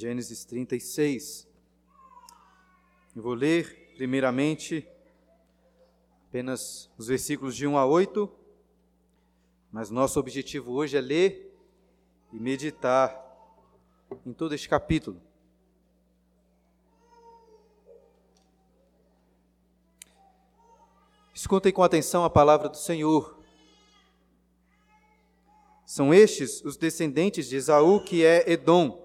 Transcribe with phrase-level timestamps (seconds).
[0.00, 1.46] Gênesis 36.
[3.14, 4.88] Eu vou ler, primeiramente,
[6.26, 8.32] apenas os versículos de 1 a 8,
[9.70, 11.54] mas nosso objetivo hoje é ler
[12.32, 13.14] e meditar
[14.24, 15.20] em todo este capítulo.
[21.34, 23.38] Escutem com atenção a palavra do Senhor.
[25.84, 28.99] São estes os descendentes de Esaú, que é Edom.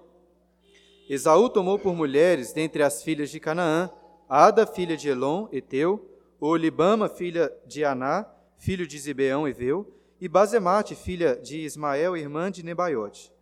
[1.08, 3.88] Esaú tomou por mulheres dentre as filhas de Canaã,
[4.28, 6.04] Ada, filha de Elon, Eteu,
[6.40, 12.64] Olibama, filha de Aná, filho de Zibeão, Eveu, e Bazemate, filha de Ismael, irmã de
[12.64, 13.32] Nebaiote.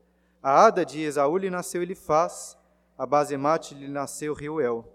[0.43, 2.55] A Ada de Esaú lhe nasceu Elifaz,
[2.99, 4.87] a Bazemate lhe nasceu Reuel.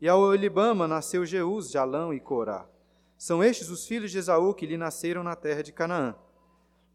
[0.00, 2.66] E a Olibama nasceu Jeus, Jalão e Corá.
[3.18, 6.14] São estes os filhos de Esaú que lhe nasceram na terra de Canaã.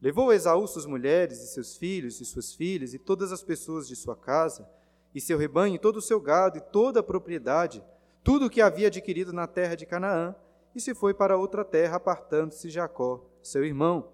[0.02, 3.96] Levou Esaú suas mulheres e seus filhos e suas filhas e todas as pessoas de
[3.96, 4.68] sua casa,
[5.14, 7.84] e seu rebanho, e todo o seu gado, e toda a propriedade,
[8.24, 10.36] tudo o que havia adquirido na terra de Canaã,
[10.76, 14.12] e se foi para outra terra, apartando-se Jacó, seu irmão,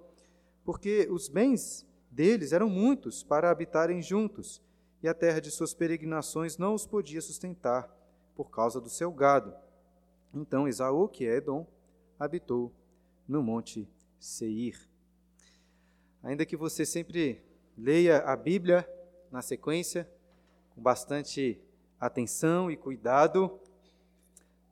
[0.66, 4.62] porque os bens deles eram muitos para habitarem juntos,
[5.04, 7.96] e a terra de suas peregrinações não os podia sustentar,
[8.36, 9.54] por causa do seu gado.
[10.34, 11.66] Então Esaú, que é Edom,
[12.20, 12.72] habitou
[13.28, 13.88] no monte
[14.20, 14.78] Seir.
[16.24, 17.44] Ainda que você sempre
[17.78, 18.88] leia a Bíblia
[19.32, 20.10] na sequência,
[20.78, 21.60] com bastante
[22.00, 23.60] atenção e cuidado.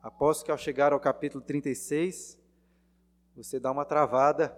[0.03, 2.37] Aposto que ao chegar ao capítulo 36,
[3.35, 4.55] você dá uma travada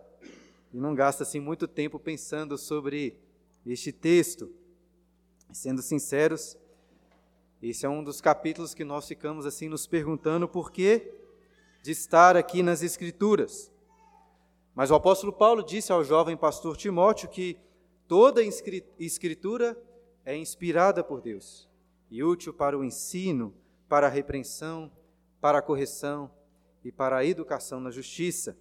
[0.73, 3.17] e não gasta assim muito tempo pensando sobre
[3.66, 4.54] este texto.
[5.54, 6.58] Sendo sinceros,
[7.61, 11.14] esse é um dos capítulos que nós ficamos assim nos perguntando por que
[11.82, 13.72] de estar aqui nas escrituras.
[14.76, 17.58] Mas o apóstolo Paulo disse ao jovem pastor Timóteo que
[18.06, 18.42] toda
[19.00, 19.82] escritura
[20.28, 21.70] é inspirada por Deus
[22.11, 23.55] e útil para o ensino,
[23.88, 24.92] para a repreensão,
[25.39, 26.30] para a correção
[26.83, 28.58] e para a educação na justiça.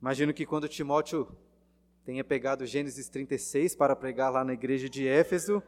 [0.00, 1.26] Imagino que quando Timóteo
[2.04, 5.60] tenha pegado Gênesis 36 para pregar lá na igreja de Éfeso,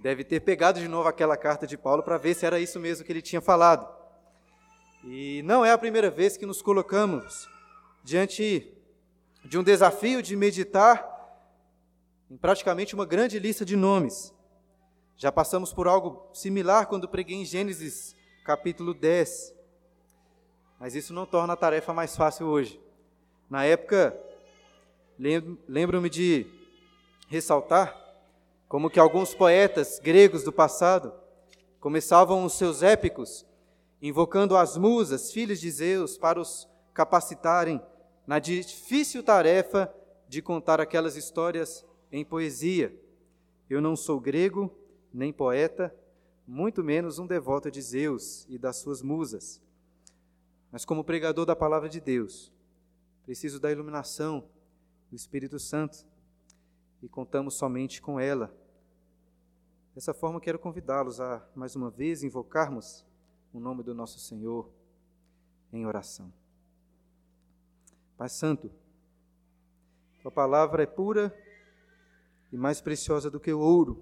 [0.00, 3.04] deve ter pegado de novo aquela carta de Paulo para ver se era isso mesmo
[3.04, 3.86] que ele tinha falado.
[5.04, 7.46] E não é a primeira vez que nos colocamos
[8.02, 8.72] diante
[9.44, 11.13] de um desafio de meditar
[12.30, 14.34] em praticamente uma grande lista de nomes.
[15.16, 19.54] Já passamos por algo similar quando preguei em Gênesis capítulo 10.
[20.78, 22.80] Mas isso não torna a tarefa mais fácil hoje.
[23.48, 24.18] Na época,
[25.68, 26.46] lembro-me de
[27.28, 27.96] ressaltar
[28.68, 31.12] como que alguns poetas gregos do passado
[31.78, 33.46] começavam os seus épicos
[34.02, 37.80] invocando as musas, filhas de Zeus, para os capacitarem
[38.26, 39.92] na difícil tarefa
[40.28, 41.84] de contar aquelas histórias
[42.16, 42.96] em poesia.
[43.68, 44.72] Eu não sou grego,
[45.12, 45.92] nem poeta,
[46.46, 49.60] muito menos um devoto de Zeus e das suas musas.
[50.70, 52.52] Mas, como pregador da palavra de Deus,
[53.24, 54.44] preciso da iluminação
[55.10, 56.06] do Espírito Santo
[57.02, 58.54] e contamos somente com ela.
[59.92, 63.04] Dessa forma, quero convidá-los a, mais uma vez, invocarmos
[63.52, 64.70] o nome do nosso Senhor
[65.72, 66.32] em oração.
[68.16, 68.70] Pai Santo,
[70.22, 71.36] Tua palavra é pura
[72.54, 74.00] e mais preciosa do que o ouro.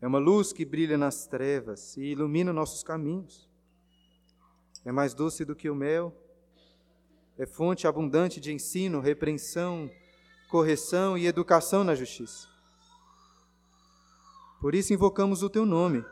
[0.00, 3.50] É uma luz que brilha nas trevas e ilumina nossos caminhos.
[4.84, 6.16] É mais doce do que o mel.
[7.36, 9.90] É fonte abundante de ensino, repreensão,
[10.48, 12.46] correção e educação na justiça.
[14.60, 16.04] Por isso invocamos o teu nome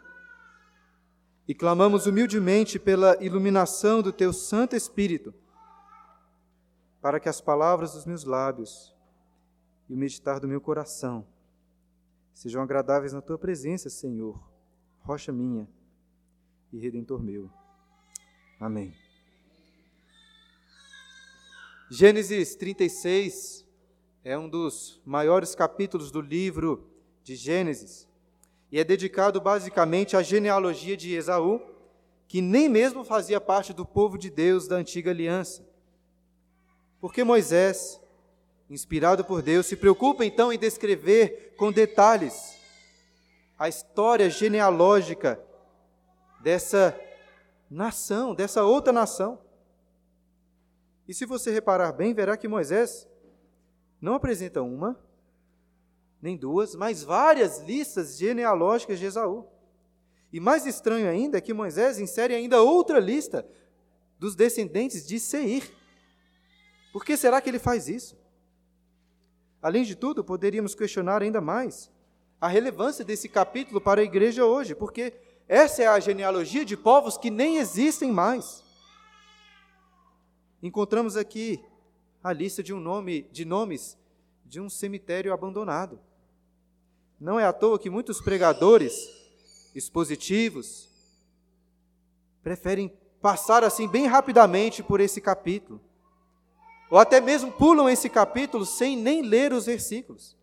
[1.47, 5.33] e clamamos humildemente pela iluminação do teu Santo Espírito,
[7.01, 8.93] para que as palavras dos meus lábios
[9.93, 11.27] e o meditar do meu coração
[12.33, 14.43] sejam agradáveis na tua presença, Senhor,
[15.01, 15.69] rocha minha
[16.73, 17.51] e redentor meu.
[18.59, 18.95] Amém.
[21.91, 23.67] Gênesis 36
[24.25, 26.91] é um dos maiores capítulos do livro
[27.23, 28.09] de Gênesis
[28.71, 31.61] e é dedicado basicamente à genealogia de Esaú,
[32.27, 35.63] que nem mesmo fazia parte do povo de Deus da antiga aliança.
[36.99, 38.01] Porque Moisés,
[38.73, 42.57] inspirado por Deus, se preocupa então em descrever com detalhes
[43.59, 45.39] a história genealógica
[46.41, 46.99] dessa
[47.71, 49.39] nação, dessa outra nação.
[51.07, 53.07] E se você reparar bem, verá que Moisés
[54.01, 54.99] não apresenta uma,
[56.21, 59.47] nem duas, mas várias listas genealógicas de Esaú.
[60.33, 63.47] E mais estranho ainda é que Moisés insere ainda outra lista
[64.19, 65.71] dos descendentes de Seir.
[66.91, 68.22] Por que será que ele faz isso?
[69.63, 71.89] Além de tudo, poderíamos questionar ainda mais
[72.41, 75.15] a relevância desse capítulo para a igreja hoje, porque
[75.49, 78.65] essa é a genealogia de povos que nem existem mais.
[80.61, 81.65] Encontramos aqui
[82.25, 83.97] a lista de um nome, de nomes
[84.45, 86.01] de um cemitério abandonado.
[87.21, 89.09] Não é à toa que muitos pregadores
[89.75, 90.91] expositivos
[92.43, 95.81] preferem passar assim bem rapidamente por esse capítulo.
[96.93, 100.37] Ou até mesmo pulam esse capítulo sem nem ler os versículos.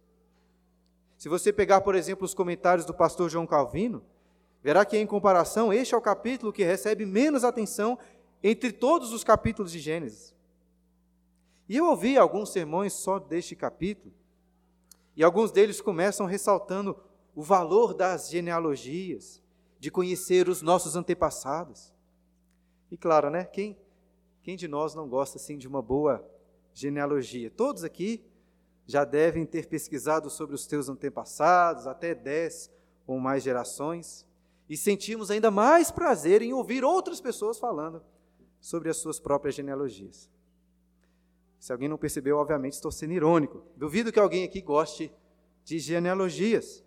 [1.16, 4.04] Se você pegar, por exemplo, os comentários do pastor João Calvino,
[4.64, 8.00] verá que, em comparação, este é o capítulo que recebe menos atenção
[8.42, 10.34] entre todos os capítulos de Gênesis.
[11.68, 14.12] E eu ouvi alguns sermões só deste capítulo,
[15.16, 16.98] e alguns deles começam ressaltando
[17.36, 19.40] o valor das genealogias,
[19.80, 21.94] de conhecer os nossos antepassados.
[22.90, 23.44] E claro, né?
[23.44, 23.78] Quem,
[24.42, 26.28] quem de nós não gosta assim de uma boa
[26.74, 27.50] genealogia?
[27.50, 28.24] Todos aqui
[28.86, 32.72] já devem ter pesquisado sobre os teus antepassados, até dez
[33.06, 34.26] ou mais gerações,
[34.68, 38.04] e sentimos ainda mais prazer em ouvir outras pessoas falando
[38.60, 40.30] sobre as suas próprias genealogias.
[41.60, 43.64] Se alguém não percebeu, obviamente estou sendo irônico.
[43.76, 45.12] Duvido que alguém aqui goste
[45.64, 46.84] de genealogias.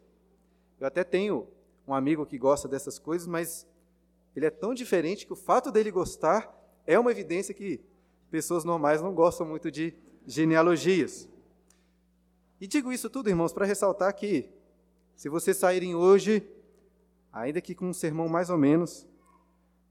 [0.80, 1.46] Eu até tenho
[1.86, 3.66] um amigo que gosta dessas coisas, mas
[4.34, 6.52] ele é tão diferente que o fato dele gostar
[6.86, 7.80] é uma evidência que
[8.32, 9.94] pessoas normais não gostam muito de
[10.26, 11.28] genealogias.
[12.58, 14.48] E digo isso tudo, irmãos, para ressaltar que
[15.14, 16.42] se vocês saírem hoje,
[17.30, 19.06] ainda que com um sermão mais ou menos,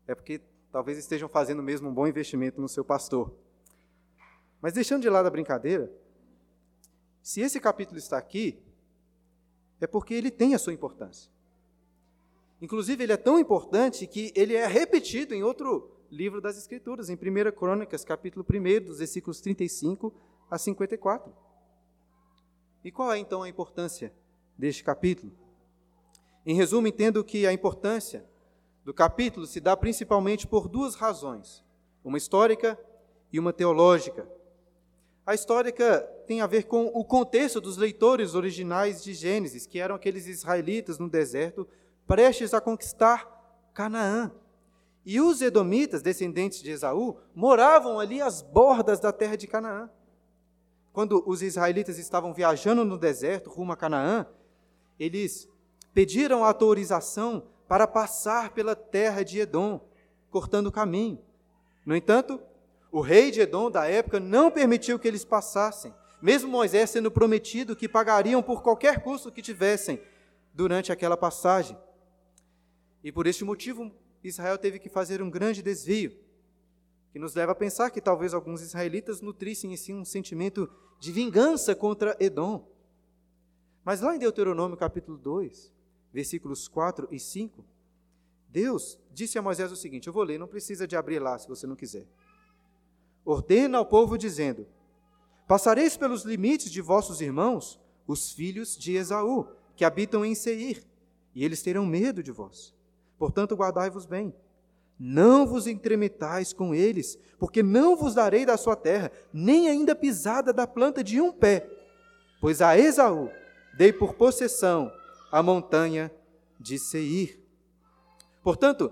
[0.08, 0.42] é porque
[0.72, 3.32] talvez estejam fazendo mesmo um bom investimento no seu pastor.
[4.60, 5.92] Mas deixando de lado a brincadeira,
[7.22, 8.60] se esse capítulo está aqui,
[9.80, 11.30] é porque ele tem a sua importância.
[12.60, 17.16] Inclusive, ele é tão importante que ele é repetido em outro livro das Escrituras, em
[17.16, 20.14] 1 Crônicas, capítulo 1, dos versículos 35
[20.50, 21.34] a 54.
[22.84, 24.14] E qual é então a importância
[24.58, 25.32] deste capítulo?
[26.46, 28.26] Em resumo, entendo que a importância
[28.84, 31.64] do capítulo se dá principalmente por duas razões:
[32.04, 32.78] uma histórica
[33.32, 34.28] e uma teológica.
[35.26, 39.96] A histórica tem a ver com o contexto dos leitores originais de Gênesis, que eram
[39.96, 41.66] aqueles israelitas no deserto
[42.06, 44.32] prestes a conquistar Canaã.
[45.06, 49.90] E os edomitas, descendentes de Esaú, moravam ali às bordas da terra de Canaã.
[50.94, 54.28] Quando os israelitas estavam viajando no deserto rumo a Canaã,
[55.00, 55.50] eles
[55.94, 59.80] pediram autorização para passar pela terra de Edom,
[60.30, 61.20] cortando o caminho.
[61.86, 62.40] No entanto,
[62.92, 67.76] o rei de Edom da época não permitiu que eles passassem, mesmo Moisés sendo prometido
[67.76, 70.00] que pagariam por qualquer custo que tivessem
[70.54, 71.78] durante aquela passagem.
[73.04, 73.92] E por este motivo,
[74.24, 76.18] Israel teve que fazer um grande desvio,
[77.12, 80.70] que nos leva a pensar que talvez alguns israelitas nutrissem em si um sentimento
[81.00, 82.68] de vingança contra Edom.
[83.84, 85.72] Mas lá em Deuteronômio capítulo 2,
[86.14, 87.66] versículos 4 e 5,
[88.48, 91.48] Deus disse a Moisés o seguinte: eu vou ler, não precisa de abrir lá se
[91.48, 92.08] você não quiser
[93.26, 94.68] ordena ao povo, dizendo:
[95.48, 100.84] Passareis pelos limites de vossos irmãos, os filhos de Esaú, que habitam em Seir,
[101.34, 102.74] e eles terão medo de vós.
[103.22, 104.34] Portanto, guardai-vos bem.
[105.00, 110.52] Não vos entremetais com eles, porque não vos darei da sua terra, nem ainda pisada
[110.52, 111.70] da planta de um pé,
[112.42, 113.30] pois a Esaú
[113.78, 114.92] dei por possessão
[115.32, 116.12] a montanha
[116.60, 117.40] de Seir.
[118.42, 118.92] Portanto,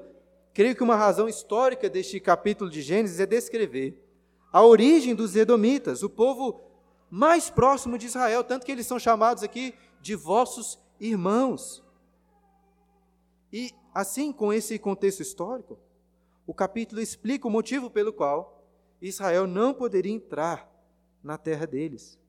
[0.54, 4.00] creio que uma razão histórica deste capítulo de Gênesis é descrever
[4.54, 6.62] a origem dos Edomitas, o povo
[7.10, 11.84] mais próximo de Israel, tanto que eles são chamados aqui de vossos irmãos.
[13.52, 15.78] E assim, com esse contexto histórico,
[16.46, 18.64] o capítulo explica o motivo pelo qual
[19.02, 20.70] Israel não poderia entrar
[21.24, 22.20] na terra deles.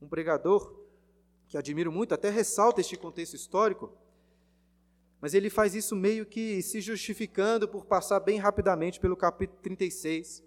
[0.00, 0.74] Um pregador
[1.48, 3.92] que admiro muito até ressalta este contexto histórico,
[5.20, 10.46] mas ele faz isso meio que se justificando por passar bem rapidamente pelo capítulo 36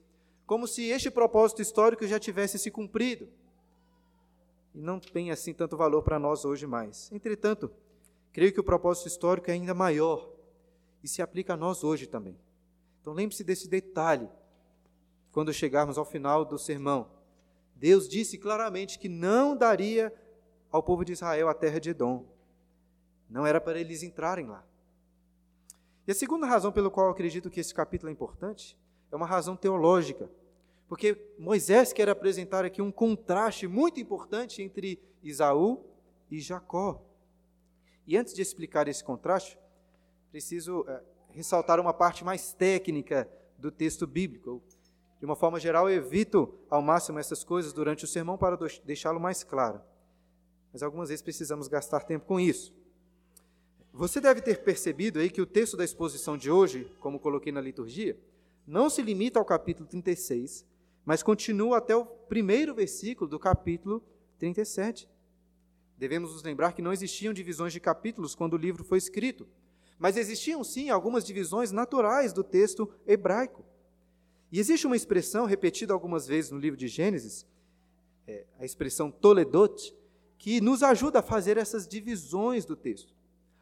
[0.51, 3.29] como se este propósito histórico já tivesse se cumprido.
[4.75, 7.09] E não tem assim tanto valor para nós hoje mais.
[7.09, 7.71] Entretanto,
[8.31, 10.29] creio que o propósito histórico é ainda maior
[11.03, 12.37] e se aplica a nós hoje também.
[13.01, 14.29] Então lembre-se desse detalhe
[15.31, 17.09] quando chegarmos ao final do sermão.
[17.75, 20.13] Deus disse claramente que não daria
[20.71, 22.25] ao povo de Israel a terra de Edom.
[23.29, 24.63] Não era para eles entrarem lá.
[26.07, 28.77] E a segunda razão pela qual eu acredito que esse capítulo é importante
[29.11, 30.29] é uma razão teológica.
[30.87, 35.85] Porque Moisés quer apresentar aqui um contraste muito importante entre Isaú
[36.29, 37.01] e Jacó.
[38.05, 39.57] E antes de explicar esse contraste,
[40.31, 44.61] preciso é, ressaltar uma parte mais técnica do texto bíblico.
[45.19, 49.19] De uma forma geral, eu evito ao máximo essas coisas durante o sermão para deixá-lo
[49.19, 49.81] mais claro.
[50.73, 52.73] mas algumas vezes precisamos gastar tempo com isso.
[53.93, 57.59] Você deve ter percebido aí que o texto da exposição de hoje, como coloquei na
[57.59, 58.17] liturgia,
[58.65, 60.65] não se limita ao capítulo 36,
[61.03, 64.01] mas continua até o primeiro versículo do capítulo
[64.39, 65.09] 37.
[66.01, 69.47] Devemos nos lembrar que não existiam divisões de capítulos quando o livro foi escrito,
[69.99, 73.63] mas existiam sim algumas divisões naturais do texto hebraico.
[74.51, 77.45] E existe uma expressão repetida algumas vezes no livro de Gênesis,
[78.25, 79.95] é, a expressão Toledot,
[80.39, 83.13] que nos ajuda a fazer essas divisões do texto.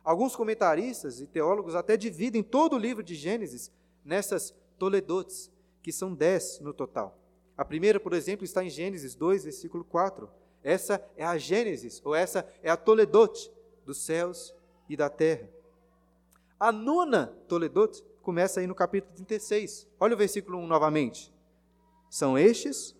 [0.01, 3.69] Alguns comentaristas e teólogos até dividem todo o livro de Gênesis
[4.05, 5.51] nessas Toledotes,
[5.83, 7.19] que são dez no total.
[7.57, 10.38] A primeira, por exemplo, está em Gênesis 2, versículo 4.
[10.63, 13.51] Essa é a Gênesis, ou essa é a Toledote
[13.85, 14.53] dos céus
[14.87, 15.49] e da terra.
[16.59, 19.87] A nona Toledote começa aí no capítulo 36.
[19.99, 21.33] Olha o versículo 1 novamente.
[22.09, 22.95] São estes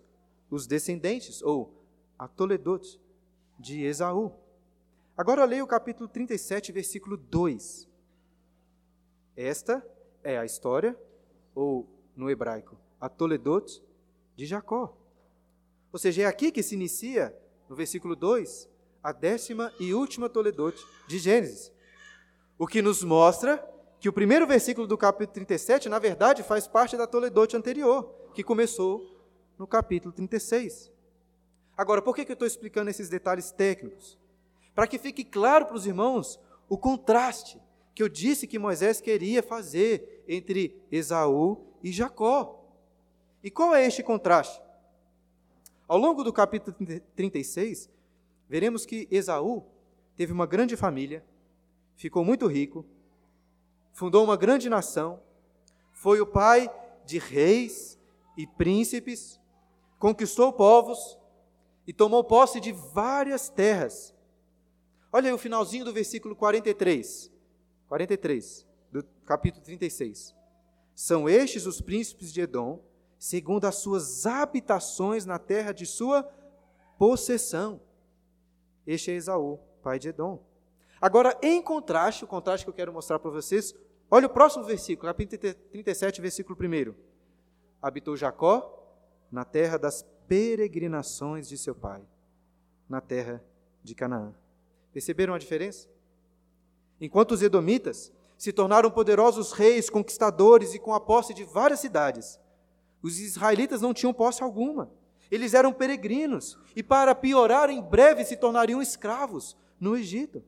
[0.49, 1.73] os descendentes, ou
[2.17, 2.99] a Toledote,
[3.57, 4.31] de Esaú.
[5.15, 7.87] Agora leia o capítulo 37, versículo 2.
[9.35, 9.85] Esta
[10.23, 10.97] é a história,
[11.53, 13.83] ou no hebraico, a Toledote
[14.35, 14.97] de Jacó.
[15.91, 17.35] Ou seja, é aqui que se inicia,
[17.69, 18.67] no versículo 2,
[19.03, 21.71] a décima e última Toledote de Gênesis.
[22.57, 23.63] O que nos mostra
[23.99, 28.43] que o primeiro versículo do capítulo 37, na verdade, faz parte da Toledote anterior, que
[28.43, 29.01] começou
[29.57, 30.91] no capítulo 36.
[31.77, 34.17] Agora, por que eu estou explicando esses detalhes técnicos?
[34.73, 37.61] Para que fique claro para os irmãos o contraste
[37.93, 42.65] que eu disse que Moisés queria fazer entre Esaú e Jacó.
[43.43, 44.61] E qual é este contraste?
[45.89, 46.77] Ao longo do capítulo
[47.15, 47.89] 36,
[48.47, 49.65] veremos que Esaú
[50.15, 51.25] teve uma grande família,
[51.95, 52.85] ficou muito rico,
[53.91, 55.19] fundou uma grande nação,
[55.91, 56.69] foi o pai
[57.07, 57.97] de reis
[58.37, 59.41] e príncipes,
[59.97, 61.17] conquistou povos
[61.87, 64.13] e tomou posse de várias terras.
[65.11, 67.31] Olha aí o finalzinho do versículo 43.
[67.87, 70.35] 43 do capítulo 36.
[70.93, 72.79] São estes os príncipes de Edom,
[73.19, 76.23] segundo as suas habitações na terra de sua
[76.97, 77.81] possessão.
[78.87, 80.41] Este é Esaú, pai de Edom.
[81.01, 83.75] Agora, em contraste, o contraste que eu quero mostrar para vocês,
[84.09, 86.95] olha o próximo versículo, capítulo 37, versículo 1.
[87.81, 88.75] Habitou Jacó
[89.29, 92.01] na terra das peregrinações de seu pai,
[92.87, 93.43] na terra
[93.83, 94.33] de Canaã.
[94.93, 95.87] Perceberam a diferença?
[96.99, 102.39] Enquanto os edomitas se tornaram poderosos reis, conquistadores e com a posse de várias cidades,
[103.01, 104.91] os israelitas não tinham posse alguma.
[105.31, 110.43] Eles eram peregrinos e, para piorar, em breve se tornariam escravos no Egito.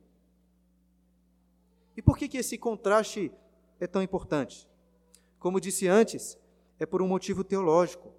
[1.96, 3.32] E por que, que esse contraste
[3.78, 4.68] é tão importante?
[5.38, 6.38] Como disse antes,
[6.78, 8.12] é por um motivo teológico,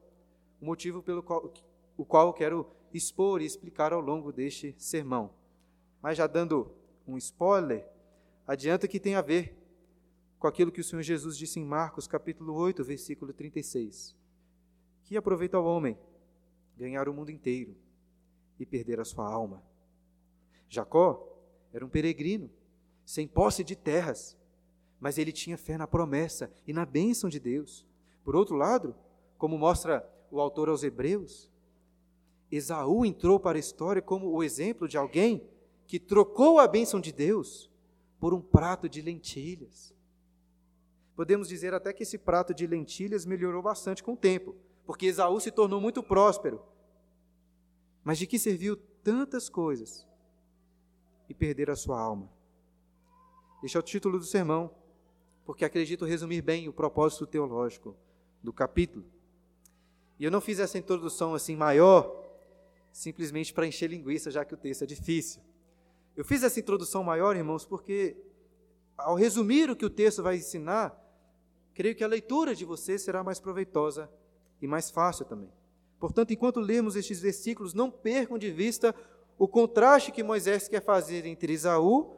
[0.61, 1.53] um motivo pelo qual,
[1.97, 5.31] o qual eu quero expor e explicar ao longo deste sermão.
[6.01, 6.71] Mas já dando
[7.07, 7.85] um spoiler,
[8.47, 9.57] adianta que tem a ver
[10.39, 14.15] com aquilo que o Senhor Jesus disse em Marcos, capítulo 8, versículo 36.
[15.13, 15.95] Que aproveita ao homem
[16.75, 17.75] ganhar o mundo inteiro
[18.59, 19.61] e perder a sua alma?
[20.67, 21.37] Jacó
[21.71, 22.49] era um peregrino,
[23.05, 24.35] sem posse de terras,
[24.99, 27.85] mas ele tinha fé na promessa e na bênção de Deus.
[28.23, 28.95] Por outro lado,
[29.37, 31.47] como mostra o autor aos Hebreus,
[32.51, 35.47] Esaú entrou para a história como o exemplo de alguém
[35.85, 37.69] que trocou a bênção de Deus
[38.19, 39.93] por um prato de lentilhas.
[41.15, 44.55] Podemos dizer até que esse prato de lentilhas melhorou bastante com o tempo,
[44.85, 46.61] porque Esaú se tornou muito próspero.
[48.03, 50.05] Mas de que serviu tantas coisas
[51.29, 52.29] e perder a sua alma?
[53.63, 54.69] Este é o título do sermão,
[55.45, 57.95] porque acredito resumir bem o propósito teológico
[58.41, 59.05] do capítulo.
[60.19, 62.13] E eu não fiz essa introdução assim maior,
[62.91, 65.41] simplesmente para encher linguiça, já que o texto é difícil.
[66.15, 68.17] Eu fiz essa introdução maior, irmãos, porque
[68.97, 70.93] ao resumir o que o texto vai ensinar,
[71.73, 74.11] creio que a leitura de vocês será mais proveitosa
[74.63, 75.51] e mais fácil também.
[75.99, 78.95] Portanto, enquanto lermos estes versículos, não percam de vista
[79.37, 82.15] o contraste que Moisés quer fazer entre Isaú,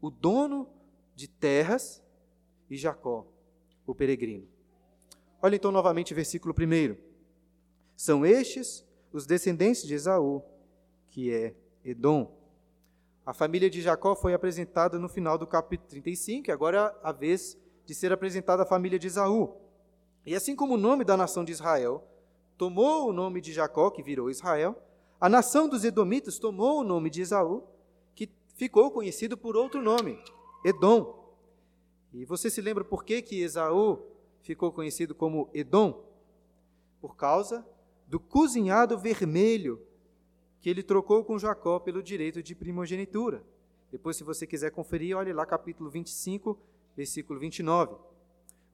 [0.00, 0.68] o dono
[1.14, 2.02] de terras,
[2.68, 3.24] e Jacó,
[3.86, 4.48] o peregrino.
[5.40, 6.96] Olha então novamente o versículo 1.
[7.96, 10.42] São estes os descendentes de Esaú,
[11.10, 12.36] que é Edom.
[13.24, 17.12] A família de Jacó foi apresentada no final do capítulo 35, e agora é a
[17.12, 19.63] vez de ser apresentada a família de Esaú.
[20.26, 22.06] E assim como o nome da nação de Israel
[22.56, 24.76] tomou o nome de Jacó, que virou Israel,
[25.20, 27.62] a nação dos Edomitas tomou o nome de Esaú,
[28.14, 30.18] que ficou conhecido por outro nome,
[30.64, 31.32] Edom.
[32.12, 34.02] E você se lembra por que, que Esaú
[34.40, 36.04] ficou conhecido como Edom?
[37.00, 37.66] Por causa
[38.06, 39.80] do cozinhado vermelho
[40.60, 43.44] que ele trocou com Jacó pelo direito de primogenitura.
[43.90, 46.58] Depois, se você quiser conferir, olhe lá capítulo 25,
[46.96, 47.96] versículo 29.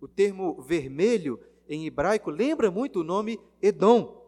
[0.00, 1.38] O termo vermelho
[1.68, 4.18] em hebraico lembra muito o nome Edom.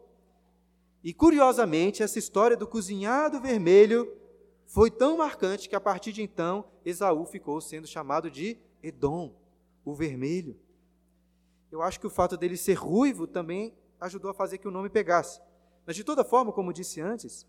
[1.03, 4.09] E curiosamente, essa história do cozinhado vermelho
[4.65, 9.35] foi tão marcante que a partir de então Esaú ficou sendo chamado de Edom,
[9.83, 10.57] o vermelho.
[11.71, 14.89] Eu acho que o fato dele ser ruivo também ajudou a fazer que o nome
[14.89, 15.41] pegasse.
[15.85, 17.47] Mas de toda forma, como disse antes,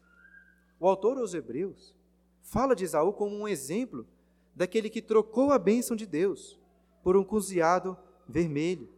[0.80, 1.94] o autor aos Hebreus
[2.42, 4.06] fala de Esaú como um exemplo
[4.54, 6.58] daquele que trocou a bênção de Deus
[7.02, 7.96] por um coziado
[8.28, 8.88] vermelho.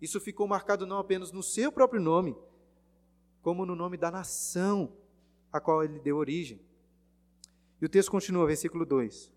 [0.00, 2.36] Isso ficou marcado não apenas no seu próprio nome,
[3.42, 4.92] como no nome da nação
[5.52, 6.60] a qual ele deu origem.
[7.80, 9.32] E o texto continua, versículo 2.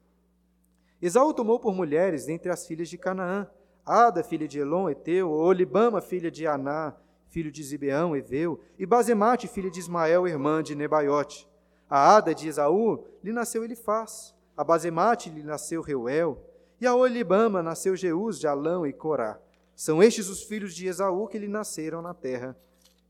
[1.01, 3.50] Esaú tomou por mulheres dentre as filhas de Canaã,
[3.86, 6.96] Ada, filha de Elon, Eteu, Olibama, filha de Aná,
[7.29, 11.48] filho de Zibeão, Eveu, e Bazemate, filha de Ismael, irmã de Nebaiote.
[11.89, 16.38] A Ada de Esaú lhe nasceu Elifaz, a Bazemate lhe nasceu Reuel,
[16.81, 19.39] e a Olibama nasceu Jeús de Alão e Corá.
[19.75, 22.57] São estes os filhos de Esaú que lhe nasceram na terra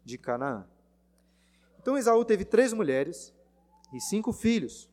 [0.04, 0.68] de Canaã.
[1.80, 3.34] Então Esaú teve três mulheres
[3.94, 4.90] e cinco filhos.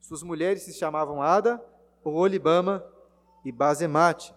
[0.00, 1.60] Suas mulheres se chamavam Ada,
[2.04, 2.86] Olibama
[3.44, 4.32] e Bazemate.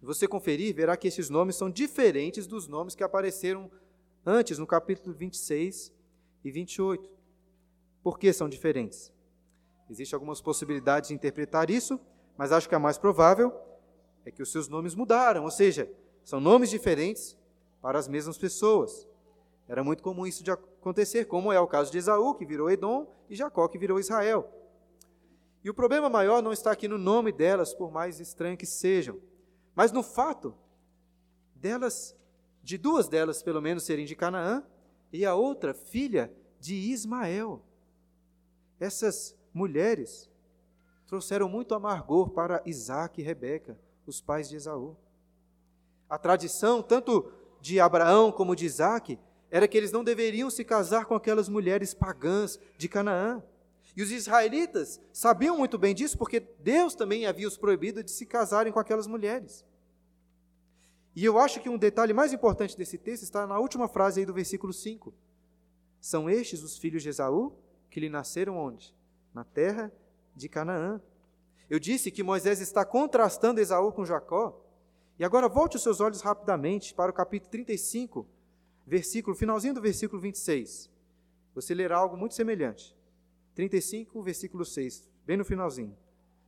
[0.00, 3.70] Se você conferir, verá que esses nomes são diferentes dos nomes que apareceram
[4.24, 5.92] antes, no capítulo 26
[6.42, 7.10] e 28.
[8.02, 9.12] Por que são diferentes?
[9.90, 12.00] Existem algumas possibilidades de interpretar isso,
[12.36, 13.52] mas acho que a mais provável
[14.24, 15.90] é que os seus nomes mudaram, ou seja,
[16.24, 17.36] são nomes diferentes
[17.80, 19.06] para as mesmas pessoas.
[19.68, 23.06] Era muito comum isso de acontecer, como é o caso de Esaú, que virou Edom,
[23.28, 24.48] e Jacó, que virou Israel.
[25.64, 29.20] E o problema maior não está aqui no nome delas, por mais estranho que sejam,
[29.74, 30.54] mas no fato
[31.54, 32.16] delas,
[32.62, 34.64] de duas delas pelo menos serem de Canaã,
[35.12, 37.62] e a outra filha de Ismael.
[38.80, 40.30] Essas mulheres
[41.12, 44.96] trouxeram muito amargor para Isaac e Rebeca, os pais de Esaú.
[46.08, 49.18] A tradição, tanto de Abraão como de Isaac,
[49.50, 53.42] era que eles não deveriam se casar com aquelas mulheres pagãs de Canaã.
[53.94, 58.24] E os israelitas sabiam muito bem disso, porque Deus também havia os proibido de se
[58.24, 59.66] casarem com aquelas mulheres.
[61.14, 64.24] E eu acho que um detalhe mais importante desse texto está na última frase aí
[64.24, 65.12] do versículo 5.
[66.00, 67.52] São estes os filhos de Esaú
[67.90, 68.96] que lhe nasceram onde?
[69.34, 69.92] Na terra
[70.34, 71.00] de Canaã.
[71.68, 74.58] Eu disse que Moisés está contrastando Esaú com Jacó.
[75.18, 78.26] E agora volte os seus olhos rapidamente para o capítulo 35,
[78.86, 80.90] versículo, finalzinho do versículo 26.
[81.54, 82.96] Você lerá algo muito semelhante.
[83.54, 85.96] 35, versículo 6, bem no finalzinho.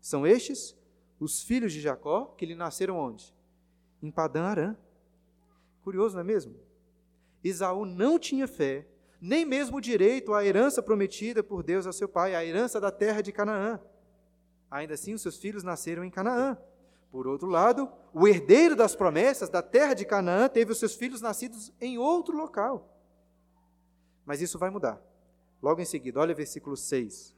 [0.00, 0.76] São estes
[1.20, 3.34] os filhos de Jacó que lhe nasceram onde?
[4.02, 4.76] Em Padã Arã.
[5.82, 6.56] Curioso, não é mesmo?
[7.42, 8.86] Esaú não tinha fé
[9.26, 12.90] nem mesmo o direito à herança prometida por Deus a seu pai, a herança da
[12.90, 13.80] terra de Canaã.
[14.70, 16.58] Ainda assim, os seus filhos nasceram em Canaã.
[17.10, 21.22] Por outro lado, o herdeiro das promessas da terra de Canaã teve os seus filhos
[21.22, 22.94] nascidos em outro local.
[24.26, 25.00] Mas isso vai mudar.
[25.62, 27.34] Logo em seguida, olha o versículo 6.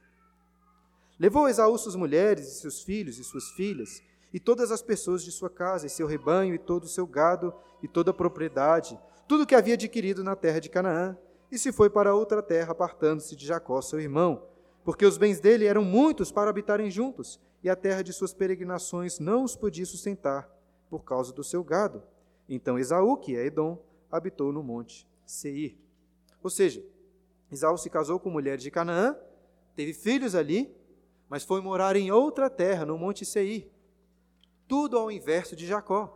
[1.17, 5.31] Levou Esaú suas mulheres e seus filhos e suas filhas, e todas as pessoas de
[5.31, 9.47] sua casa, e seu rebanho, e todo o seu gado, e toda a propriedade, tudo
[9.47, 11.17] que havia adquirido na terra de Canaã,
[11.51, 14.43] e se foi para outra terra, apartando-se de Jacó, seu irmão,
[14.83, 19.19] porque os bens dele eram muitos para habitarem juntos, e a terra de suas peregrinações
[19.19, 20.49] não os podia sustentar,
[20.89, 22.03] por causa do seu gado.
[22.47, 23.77] Então Esaú, que é Edom,
[24.11, 25.77] habitou no monte Seir.
[26.43, 26.83] Ou seja,
[27.51, 29.17] Esaú se casou com mulheres de Canaã,
[29.75, 30.73] teve filhos ali,
[31.29, 33.69] mas foi morar em outra terra, no monte Seir.
[34.67, 36.13] Tudo ao inverso de Jacó.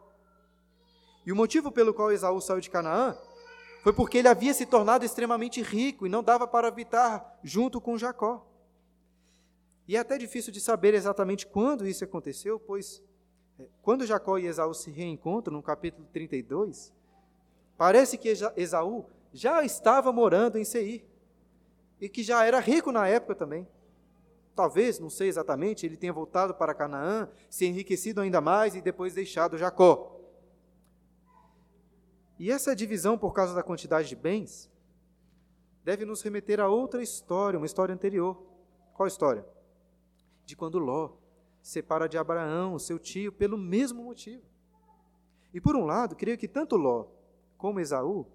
[1.25, 3.17] E o motivo pelo qual Esaú saiu de Canaã
[3.81, 7.97] foi porque ele havia se tornado extremamente rico e não dava para habitar junto com
[7.97, 8.47] Jacó.
[9.87, 13.01] E é até difícil de saber exatamente quando isso aconteceu, pois
[13.59, 16.93] é, quando Jacó e Esaú se reencontram, no capítulo 32,
[17.77, 21.03] parece que Esaú já estava morando em Seir
[21.99, 23.67] e que já era rico na época também.
[24.55, 29.13] Talvez, não sei exatamente, ele tenha voltado para Canaã, se enriquecido ainda mais e depois
[29.13, 30.20] deixado Jacó.
[32.41, 34.67] E essa divisão por causa da quantidade de bens
[35.83, 38.35] deve nos remeter a outra história, uma história anterior.
[38.95, 39.45] Qual história?
[40.43, 41.11] De quando Ló
[41.61, 44.41] separa de Abraão, seu tio, pelo mesmo motivo.
[45.53, 47.05] E por um lado, creio que tanto Ló
[47.59, 48.25] como Esaú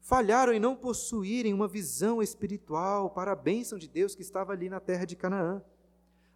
[0.00, 4.68] falharam em não possuírem uma visão espiritual para a bênção de Deus que estava ali
[4.68, 5.62] na terra de Canaã.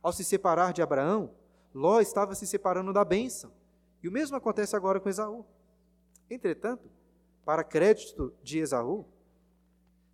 [0.00, 1.34] Ao se separar de Abraão,
[1.74, 3.50] Ló estava se separando da bênção.
[4.04, 5.44] E o mesmo acontece agora com Esaú.
[6.28, 6.90] Entretanto,
[7.44, 9.06] para crédito de Esaú,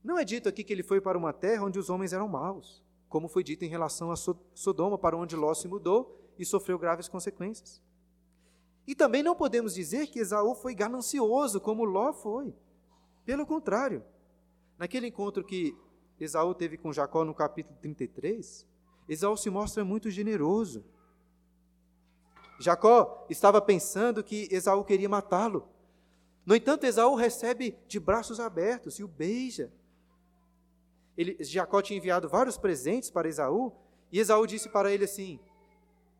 [0.05, 2.83] Não é dito aqui que ele foi para uma terra onde os homens eram maus,
[3.09, 7.09] como foi dito em relação a Sodoma, para onde Ló se mudou e sofreu graves
[7.09, 7.81] consequências.
[8.85, 12.53] E também não podemos dizer que Esaú foi ganancioso, como Ló foi.
[13.25, 14.03] Pelo contrário,
[14.77, 15.73] naquele encontro que
[16.19, 18.67] Esaú teve com Jacó no capítulo 33,
[19.09, 20.85] Esaú se mostra muito generoso.
[22.59, 25.69] Jacó estava pensando que Esaú queria matá-lo.
[26.45, 29.73] No entanto, Esaú recebe de braços abertos e o beija.
[31.17, 33.73] Ele, Jacó tinha enviado vários presentes para Esaú,
[34.11, 35.39] e Esaú disse para ele assim: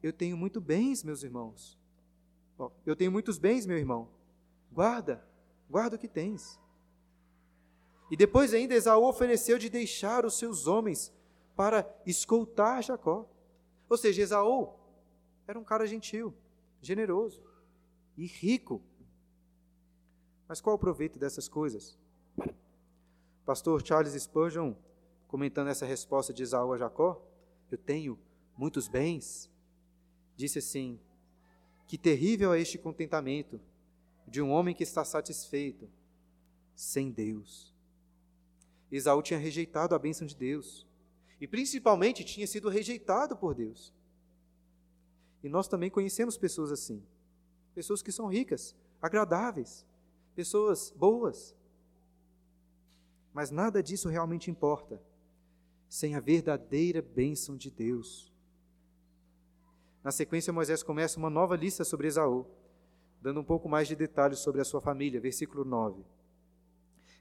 [0.03, 1.79] Eu tenho muito bens, meus irmãos.
[2.87, 4.09] Eu tenho muitos bens, meu irmão.
[4.71, 5.27] Guarda,
[5.69, 6.61] guarda o que tens.
[8.11, 11.13] E depois ainda Esaú ofereceu de deixar os seus homens
[11.57, 13.27] para escoltar Jacó.
[13.89, 14.75] Ou seja, Esaú
[15.47, 16.35] era um cara gentil,
[16.81, 17.43] generoso
[18.17, 18.83] e rico.
[20.53, 21.99] Mas qual o proveito dessas coisas?
[23.43, 24.75] Pastor Charles Spurgeon,
[25.27, 27.27] comentando essa resposta de Esaú a Jacó,
[27.71, 28.19] eu tenho
[28.55, 29.51] muitos bens,
[30.37, 31.01] disse assim:
[31.89, 33.59] Que terrível é este contentamento
[34.29, 35.89] de um homem que está satisfeito
[36.77, 37.75] sem Deus.
[38.91, 40.87] Esaú tinha rejeitado a bênção de Deus
[41.41, 43.91] e principalmente tinha sido rejeitado por Deus.
[45.43, 47.03] E nós também conhecemos pessoas assim,
[47.75, 49.87] pessoas que são ricas, agradáveis,
[50.35, 51.55] pessoas boas.
[53.33, 55.01] Mas nada disso realmente importa
[55.89, 58.33] sem a verdadeira bênção de Deus.
[60.03, 62.47] Na sequência, Moisés começa uma nova lista sobre Esaú,
[63.21, 66.03] dando um pouco mais de detalhes sobre a sua família, versículo 9.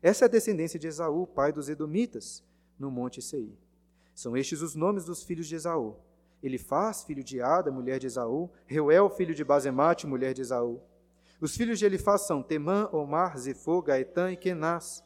[0.02, 2.44] Essa é a descendência de Esaú, pai dos Edomitas,
[2.80, 3.52] no Monte Seir.
[4.16, 5.98] São estes os nomes dos filhos de Esaú.
[6.42, 10.82] Elifaz, filho de Ada, mulher de Esaú, Reuel, filho de Bazemate, mulher de Esaú.
[11.42, 15.04] Os filhos de Elifaz são Temã, Omar, Zefô, Gaetã e Kenaz.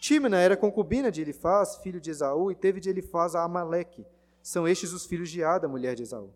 [0.00, 4.04] Tímina era concubina de Elifaz, filho de Esaú, e teve de Elifaz a Amaleque.
[4.42, 6.34] São estes os filhos de Ada, mulher de Esaú.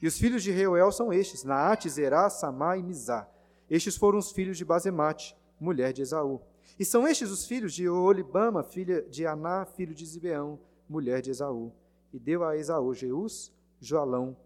[0.00, 3.28] E os filhos de Reuel são estes, Naate, Zerá, Samá e Mizá.
[3.70, 6.40] Estes foram os filhos de Bazemate, mulher de Esaú.
[6.76, 11.30] E são estes os filhos de Olibama, filha de Aná, filho de Zibeão, mulher de
[11.30, 11.72] Esaú,
[12.12, 14.36] e deu a Esaú Jeus, Joalão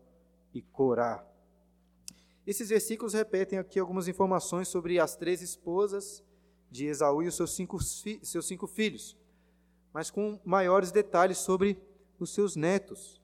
[0.53, 1.25] e Corá.
[2.47, 6.23] Esses versículos repetem aqui algumas informações sobre as três esposas
[6.71, 9.17] de Esaú e os seus cinco, seus cinco filhos,
[9.93, 11.77] mas com maiores detalhes sobre
[12.21, 13.21] os seus netos.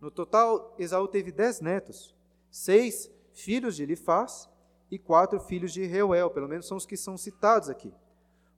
[0.00, 2.14] No total, Esaú teve dez netos,
[2.50, 4.48] seis filhos de Elifaz
[4.90, 7.92] e quatro filhos de Reuel, pelo menos são os que são citados aqui.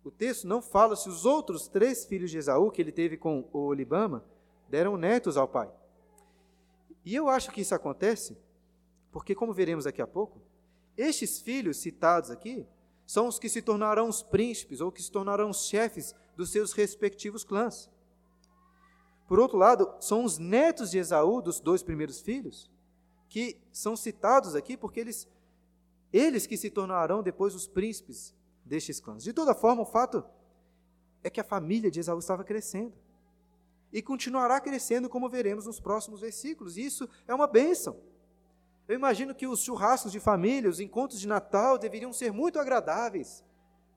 [0.02, 3.46] O texto não fala se os outros três filhos de Esaú que ele teve com
[3.52, 4.24] Olibama
[4.68, 5.70] deram netos ao pai.
[7.04, 8.36] E eu acho que isso acontece
[9.12, 10.40] porque, como veremos daqui a pouco,
[10.96, 12.66] estes filhos citados aqui
[13.06, 16.72] são os que se tornarão os príncipes ou que se tornarão os chefes dos seus
[16.72, 17.90] respectivos clãs.
[19.28, 22.70] Por outro lado, são os netos de Esaú, dos dois primeiros filhos,
[23.28, 25.28] que são citados aqui porque eles,
[26.12, 29.22] eles que se tornarão depois os príncipes destes clãs.
[29.22, 30.24] De toda forma, o fato
[31.22, 32.94] é que a família de Esaú estava crescendo.
[33.92, 36.78] E continuará crescendo, como veremos nos próximos versículos.
[36.78, 38.00] E isso é uma bênção.
[38.88, 43.44] Eu imagino que os churrascos de família, os encontros de Natal deveriam ser muito agradáveis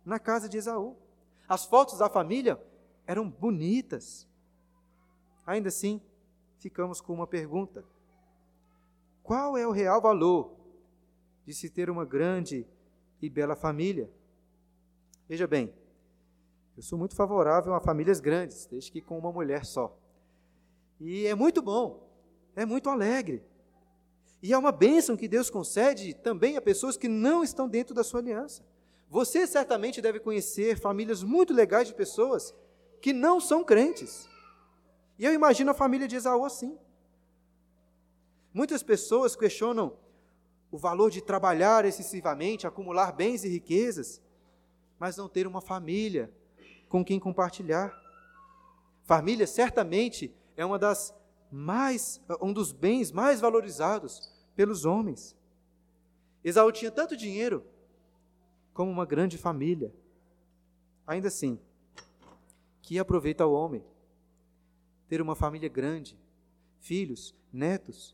[0.05, 0.95] na casa de Esaú.
[1.47, 2.61] As fotos da família
[3.07, 4.27] eram bonitas.
[5.45, 6.01] Ainda assim,
[6.59, 7.83] ficamos com uma pergunta:
[9.23, 10.55] qual é o real valor
[11.45, 12.65] de se ter uma grande
[13.21, 14.09] e bela família?
[15.27, 15.73] Veja bem,
[16.77, 19.97] eu sou muito favorável a famílias grandes, desde que com uma mulher só.
[20.99, 22.07] E é muito bom,
[22.55, 23.43] é muito alegre.
[24.41, 28.03] E é uma bênção que Deus concede também a pessoas que não estão dentro da
[28.03, 28.63] sua aliança.
[29.09, 32.53] Você certamente deve conhecer famílias muito legais de pessoas
[33.01, 34.27] que não são crentes.
[35.17, 36.77] E eu imagino a família de Esaú assim.
[38.53, 39.97] Muitas pessoas questionam
[40.71, 44.21] o valor de trabalhar excessivamente, acumular bens e riquezas,
[44.99, 46.31] mas não ter uma família
[46.89, 47.93] com quem compartilhar.
[49.03, 51.13] Família certamente é uma das
[51.55, 55.35] mais um dos bens mais valorizados pelos homens.
[56.43, 57.63] Esaú tinha tanto dinheiro
[58.73, 59.95] como uma grande família.
[61.07, 61.57] Ainda assim,
[62.81, 63.81] que aproveita ao homem
[65.07, 66.19] ter uma família grande,
[66.81, 68.13] filhos, netos,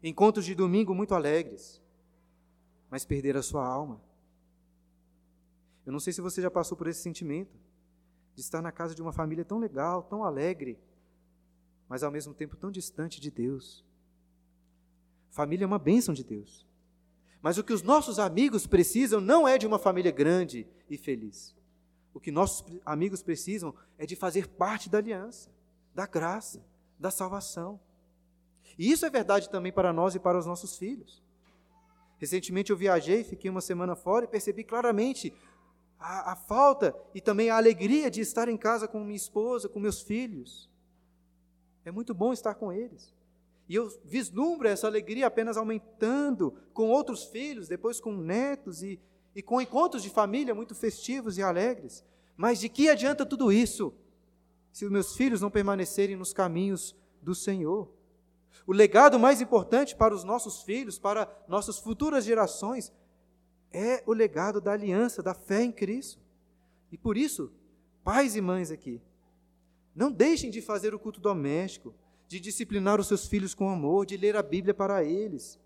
[0.00, 1.82] encontros de domingo muito alegres,
[2.88, 4.00] mas perder a sua alma.
[5.84, 7.58] Eu não sei se você já passou por esse sentimento
[8.34, 10.78] de estar na casa de uma família tão legal, tão alegre,
[11.88, 13.84] mas ao mesmo tempo tão distante de Deus.
[15.30, 16.66] Família é uma bênção de Deus.
[17.42, 21.54] Mas o que os nossos amigos precisam não é de uma família grande e feliz.
[22.12, 25.50] o que nossos amigos precisam é de fazer parte da aliança,
[25.94, 26.64] da graça,
[26.98, 27.78] da salvação.
[28.78, 31.22] E isso é verdade também para nós e para os nossos filhos.
[32.18, 35.32] Recentemente eu viajei, fiquei uma semana fora e percebi claramente
[35.98, 39.78] a, a, falta e também a alegria de estar em casa com minha esposa, com
[39.78, 40.70] meus filhos.
[41.86, 43.14] É muito bom estar com eles.
[43.68, 49.00] E eu vislumbro essa alegria apenas aumentando com outros filhos, depois com netos e,
[49.36, 52.04] e com encontros de família muito festivos e alegres.
[52.36, 53.94] Mas de que adianta tudo isso
[54.72, 57.88] se os meus filhos não permanecerem nos caminhos do Senhor?
[58.66, 62.92] O legado mais importante para os nossos filhos, para nossas futuras gerações,
[63.72, 66.20] é o legado da aliança, da fé em Cristo.
[66.90, 67.52] E por isso,
[68.02, 69.00] pais e mães aqui,
[69.96, 71.94] não deixem de fazer o culto doméstico,
[72.28, 75.58] de disciplinar os seus filhos com amor, de ler a Bíblia para eles,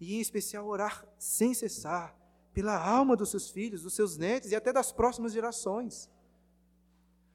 [0.00, 2.16] e em especial orar sem cessar
[2.52, 6.10] pela alma dos seus filhos, dos seus netos e até das próximas gerações.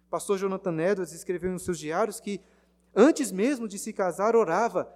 [0.09, 2.41] Pastor Jonathan Edwards escreveu em seus diários que,
[2.93, 4.93] antes mesmo de se casar, orava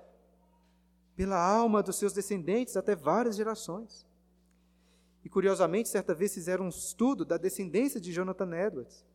[1.16, 4.06] pela alma dos seus descendentes até várias gerações.
[5.24, 9.06] E curiosamente, certa vez fizeram um estudo da descendência de Jonathan Edwards,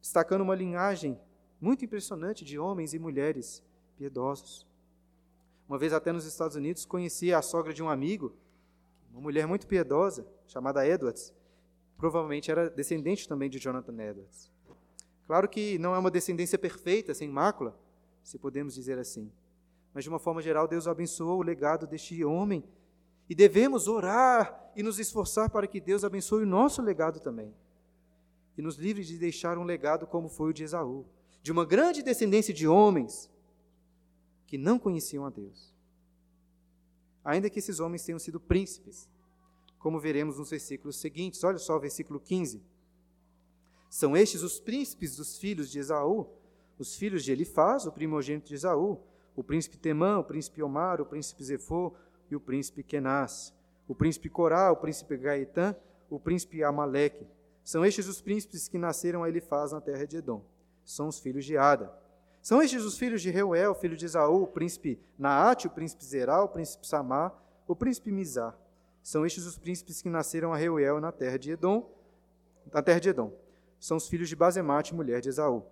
[0.00, 1.18] destacando uma linhagem
[1.60, 3.62] muito impressionante de homens e mulheres
[3.96, 4.66] piedosos.
[5.68, 8.32] Uma vez até nos Estados Unidos conheci a sogra de um amigo,
[9.12, 11.32] uma mulher muito piedosa, chamada Edwards.
[11.96, 14.50] Provavelmente era descendente também de Jonathan Edwards.
[15.26, 17.78] Claro que não é uma descendência perfeita, sem mácula,
[18.22, 19.30] se podemos dizer assim.
[19.92, 22.64] Mas de uma forma geral, Deus abençoou o legado deste homem
[23.28, 27.52] e devemos orar e nos esforçar para que Deus abençoe o nosso legado também.
[28.56, 31.04] E nos livre de deixar um legado como foi o de Esaú,
[31.42, 33.30] de uma grande descendência de homens
[34.46, 35.74] que não conheciam a Deus.
[37.24, 39.08] Ainda que esses homens tenham sido príncipes,
[39.78, 41.44] como veremos nos versículos seguintes.
[41.44, 42.62] Olha só o versículo 15.
[43.88, 46.26] São estes os príncipes dos filhos de Esaú,
[46.78, 49.00] os filhos de Elifaz, o primogênito de Esaú,
[49.34, 51.94] o príncipe Temã, o príncipe Omar, o príncipe Zefô
[52.30, 53.54] e o príncipe Kenaz,
[53.86, 55.74] o príncipe Corá, o príncipe Gaetã,
[56.10, 57.26] o príncipe Amaleque.
[57.64, 60.44] São estes os príncipes que nasceram a Elifaz na terra de Edom.
[60.88, 61.92] São os filhos de Ada.
[62.40, 66.42] São estes os filhos de Reuel, filho de Esaú, o príncipe Naate, o príncipe Zerá,
[66.42, 68.56] o príncipe Samar, o príncipe Mizar.
[69.02, 71.94] São estes os príncipes que nasceram a Reuel na terra de Edom,
[72.72, 73.30] na terra de Edom.
[73.78, 75.62] São os filhos de Bazemate, mulher de Esaú.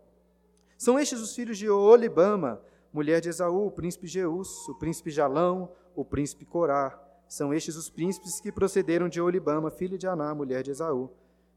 [0.76, 2.60] São estes os filhos de Olibama,
[2.92, 7.02] mulher de Esaú, o príncipe Jeus, o príncipe Jalão, o príncipe Corá.
[7.26, 11.08] São estes os príncipes que procederam de Olibama, filho de Aná, mulher de Esaú.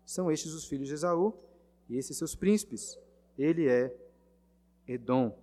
[0.05, 1.33] São estes os filhos de Esaú,
[1.89, 2.97] e esses seus príncipes.
[3.39, 3.95] Ele é
[4.85, 5.33] Edom.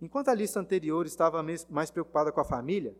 [0.00, 2.94] Enquanto a lista anterior estava mais preocupada com a família,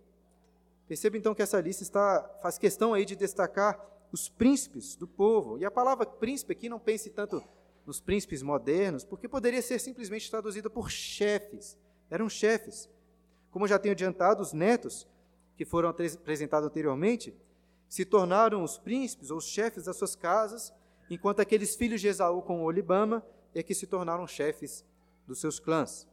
[0.88, 3.80] perceba então que essa lista está, faz questão aí de destacar
[4.11, 5.56] os príncipes do povo.
[5.56, 7.40] E a palavra príncipe aqui não pense tanto
[7.87, 11.78] nos príncipes modernos, porque poderia ser simplesmente traduzida por chefes.
[12.11, 12.90] Eram chefes.
[13.52, 15.06] Como eu já tenho adiantado, os netos,
[15.56, 17.35] que foram apresentados anteriormente,
[17.88, 20.72] se tornaram os príncipes ou os chefes das suas casas,
[21.10, 24.84] enquanto aqueles filhos de Esaú com Olibama é que se tornaram chefes
[25.26, 26.08] dos seus clãs.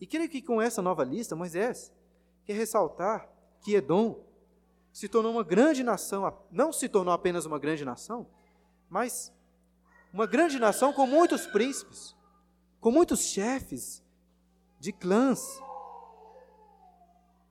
[0.00, 1.92] E creio que com essa nova lista, Moisés
[2.44, 3.28] quer ressaltar
[3.62, 4.24] que Edom
[4.92, 8.26] se tornou uma grande nação, não se tornou apenas uma grande nação,
[8.88, 9.32] mas
[10.12, 12.16] uma grande nação com muitos príncipes,
[12.80, 14.02] com muitos chefes
[14.80, 15.60] de clãs.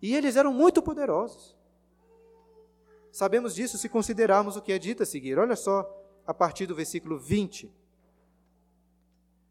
[0.02, 1.56] E eles eram muito poderosos.
[3.12, 5.40] Sabemos disso se considerarmos o que é dito a seguir.
[5.40, 5.84] Olha só,
[6.28, 7.74] a partir do versículo 20.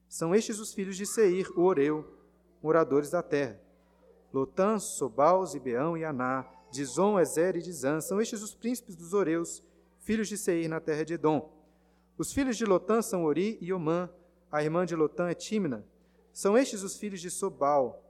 [0.07, 2.07] São estes os filhos de Seir, o Oreu,
[2.63, 3.59] moradores da terra.
[4.33, 9.63] Lotã, Sobal, Zibeão e Aná, Dizon, Ezer e Dizan, são estes os príncipes dos Oreus,
[10.01, 11.51] filhos de Seir na terra de Edom.
[12.19, 14.11] Os filhos de Lotã são Ori e Omã,
[14.53, 15.85] a irmã de Lotã é Timna.
[16.33, 18.03] São estes os filhos de Sobal,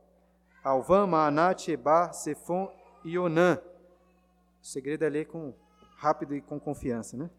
[0.65, 2.69] Alvã, Maanat, Ebar, Sefon
[3.05, 3.61] e Onã.
[4.61, 5.55] O segredo é ler com
[5.97, 7.31] rápido e com confiança, né?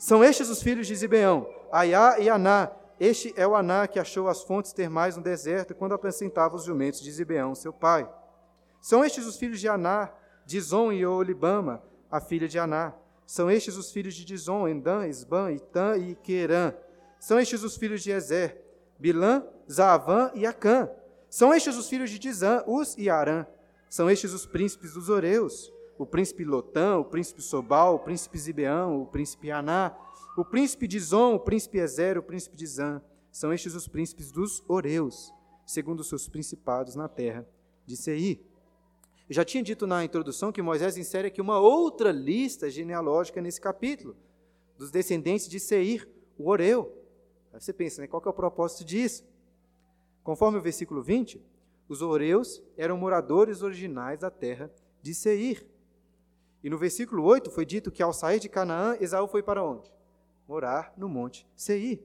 [0.00, 4.28] São estes os filhos de Zibeão, Aiá e Aná, este é o Aná que achou
[4.28, 8.10] as fontes termais no deserto quando apacentava os jumentos de Zibeão, seu pai.
[8.80, 10.10] São estes os filhos de Aná,
[10.46, 12.94] Dizon e Olibama, a filha de Aná.
[13.26, 16.72] São estes os filhos de Dizon, Endã, Isban, Itã e Querã.
[17.18, 18.58] São estes os filhos de Ezer,
[18.98, 20.90] Bilã, Zaavã e Acã.
[21.28, 23.44] São estes os filhos de Dizã, Us e Arã.
[23.90, 29.02] São estes os príncipes dos Oreus, o príncipe Lotã, o príncipe Sobal, o príncipe Zibeão,
[29.02, 29.94] o príncipe Aná,
[30.34, 34.32] o príncipe de Zon, o príncipe Ezer, o príncipe de Zan, são estes os príncipes
[34.32, 35.30] dos Oreus,
[35.66, 37.46] segundo os seus principados na terra
[37.84, 38.40] de Seir.
[39.28, 43.60] Eu já tinha dito na introdução que Moisés insere aqui uma outra lista genealógica nesse
[43.60, 44.16] capítulo,
[44.78, 46.08] dos descendentes de Seir,
[46.38, 46.96] o Oreu.
[47.52, 49.22] Aí você pensa, né, qual é o propósito disso?
[50.24, 51.44] Conforme o versículo 20,
[51.90, 55.68] os Oreus eram moradores originais da terra de Seir.
[56.62, 59.90] E no versículo 8 foi dito que ao sair de Canaã, Esaú foi para onde?
[60.46, 62.02] Morar no monte Seir.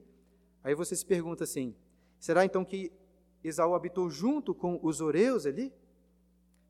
[0.64, 1.74] Aí você se pergunta assim:
[2.18, 2.90] será então que
[3.44, 5.72] Esaú habitou junto com os Oreus ali?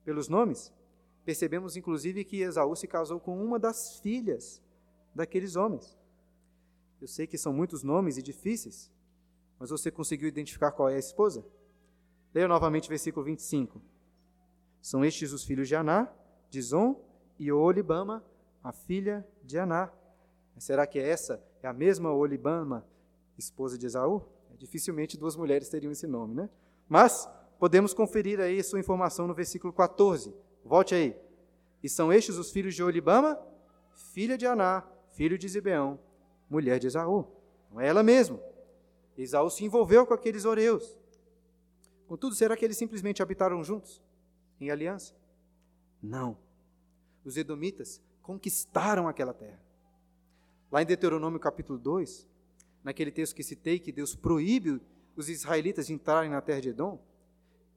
[0.05, 0.73] Pelos nomes?
[1.25, 4.63] Percebemos inclusive que Esaú se casou com uma das filhas
[5.15, 5.97] daqueles homens.
[7.01, 8.91] Eu sei que são muitos nomes e difíceis,
[9.59, 11.45] mas você conseguiu identificar qual é a esposa?
[12.35, 13.81] Leia novamente o versículo 25.
[14.81, 16.13] São estes os filhos de Aná,
[16.51, 17.06] de Zon
[17.39, 18.25] e Olibama,
[18.63, 19.91] a filha de Aná.
[20.59, 22.87] Será que essa é a mesma Olibama,
[23.37, 24.23] esposa de Esaú?
[24.59, 26.49] Dificilmente duas mulheres teriam esse nome, né?
[26.89, 30.35] Mas podemos conferir aí sua informação no versículo 14.
[30.65, 31.17] Volte aí.
[31.83, 33.39] E são estes os filhos de Olibama,
[34.15, 35.99] filha de Aná, filho de Zibeão,
[36.49, 37.27] mulher de Esaú.
[37.71, 38.41] Não é ela mesma.
[39.17, 40.99] Esaú se envolveu com aqueles oreus.
[42.07, 44.03] Contudo, será que eles simplesmente habitaram juntos,
[44.61, 45.15] em aliança?
[46.03, 46.39] Não.
[47.27, 49.61] Os edomitas conquistaram aquela terra.
[50.71, 52.25] Lá em Deuteronômio capítulo 2,
[52.85, 54.81] naquele texto que citei, que Deus proíbe
[55.17, 57.05] os israelitas de entrarem na terra de Edom,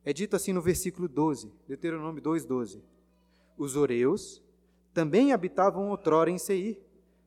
[0.06, 2.84] é dito assim no versículo 12, Deuteronômio 2, 12.
[3.58, 4.40] Os oreus
[4.94, 6.80] também habitavam outrora em Seir,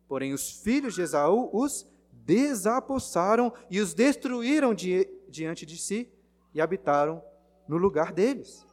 [0.06, 6.08] porém os filhos de Esaú os desapossaram e os destruíram di diante de si
[6.54, 7.20] e habitaram
[7.66, 8.64] no lugar deles.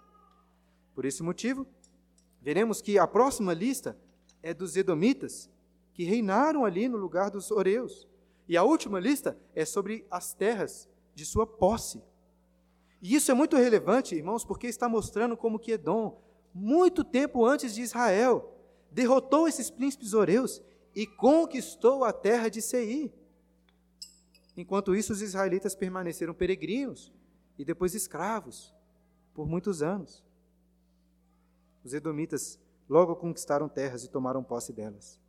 [0.94, 1.66] Por esse motivo,
[2.50, 3.96] veremos que a próxima lista
[4.42, 5.48] é dos edomitas,
[5.94, 8.08] que reinaram ali no lugar dos oreus.
[8.48, 12.02] E a última lista é sobre as terras de sua posse.
[13.04, 16.20] E isso é muito relevante, irmãos, porque está mostrando como que Edom,
[16.52, 18.52] muito tempo antes de Israel,
[18.92, 20.60] derrotou esses príncipes oreus
[20.96, 23.14] e conquistou a terra de Seir.
[24.58, 27.14] Enquanto isso, os israelitas permaneceram peregrinos
[27.60, 28.74] e depois escravos
[29.36, 30.28] por muitos anos.
[31.84, 35.20] Os edomitas logo conquistaram terras e tomaram posse delas.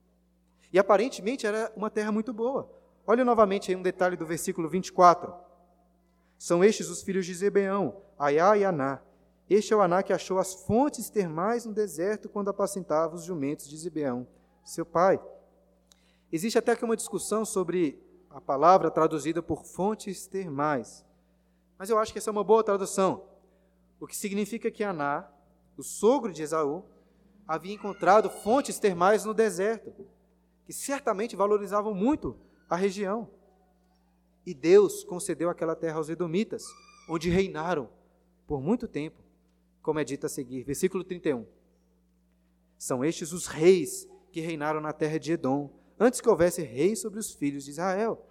[0.73, 2.71] E aparentemente era uma terra muito boa.
[3.07, 5.35] Olha novamente aí um detalhe do versículo 24.
[6.39, 9.01] São estes os filhos de Zebeão, Aiá e Aná.
[9.49, 13.69] Este é o Aná que achou as fontes termais no deserto quando apacentava os jumentos
[13.69, 14.27] de Zebeão,
[14.65, 15.21] seu pai.
[16.33, 21.05] Existe até aqui uma discussão sobre a palavra traduzida por fontes termais.
[21.77, 23.25] Mas eu acho que essa é uma boa tradução.
[23.99, 25.29] O que significa que Aná,
[25.76, 26.85] o sogro de Esaú,
[27.46, 29.92] havia encontrado fontes termais no deserto,
[30.64, 32.37] que certamente valorizavam muito
[32.68, 33.28] a região.
[34.46, 36.64] E Deus concedeu aquela terra aos Edomitas,
[37.09, 37.88] onde reinaram
[38.46, 39.20] por muito tempo,
[39.83, 40.62] como é dito a seguir.
[40.62, 41.44] Versículo 31.
[42.78, 47.18] São estes os reis que reinaram na terra de Edom, antes que houvesse rei sobre
[47.18, 48.26] os filhos de Israel.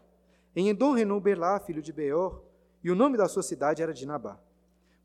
[0.56, 2.42] Em Edom reinou Belá, filho de Beor,
[2.84, 4.40] e o nome da sua cidade era Dinabá.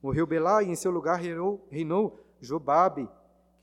[0.02, 3.08] Morreu Belá, e em seu lugar reinou, reinou Jobabe,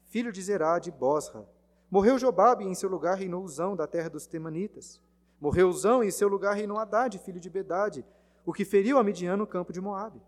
[0.07, 1.47] filho de Zerá, de Bosra.
[1.89, 5.01] Morreu Jobabe, e em seu lugar reinou Uzão, da terra dos Temanitas.
[5.39, 8.05] Morreu Uzão, e em seu lugar reinou Haddad, filho de Bedade,
[8.45, 10.21] o que feriu a Midian no campo de Moabe.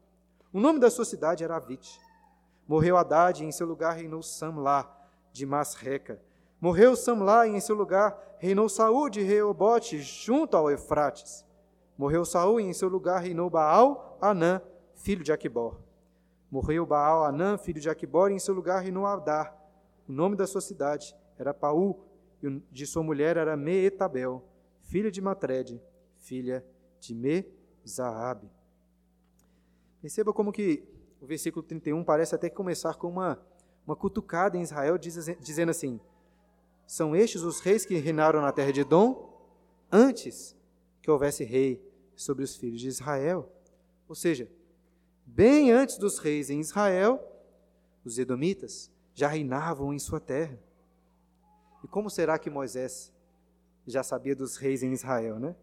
[0.52, 2.00] O nome da sua cidade era Avite.
[2.68, 4.90] Morreu Haddad, e em seu lugar reinou Samlá,
[5.32, 6.22] de Masreca.
[6.62, 11.46] Morreu Samlá, e em seu lugar reinou Saúl de Reobote, junto ao Eufrates.
[11.98, 14.62] Morreu Saúl, e em seu lugar reinou Baal Anã,
[14.96, 15.83] filho de Aquibor.
[16.54, 19.60] Morreu Baal Anã, filho de Aquibor, em seu lugar reinou Adar.
[20.08, 22.00] O nome da sua cidade era Paú,
[22.44, 24.48] e de sua mulher era Meetabel
[24.84, 25.82] filha de Matred,
[26.20, 26.64] filha
[27.00, 28.52] de Mezaabe.
[30.00, 30.88] Perceba como que
[31.20, 33.44] o versículo 31 parece até começar com uma,
[33.84, 36.00] uma cutucada em Israel, diz, dizendo assim:
[36.86, 39.36] São estes os reis que reinaram na terra de Edom
[39.92, 40.56] antes
[41.02, 41.84] que houvesse rei
[42.16, 43.52] sobre os filhos de Israel.
[44.08, 44.48] Ou seja,
[45.26, 47.22] bem antes dos reis em Israel,
[48.06, 50.60] os edomitas já reinavam em sua terra.
[51.84, 53.12] E como será que Moisés
[53.86, 55.56] já sabia dos reis em Israel, né?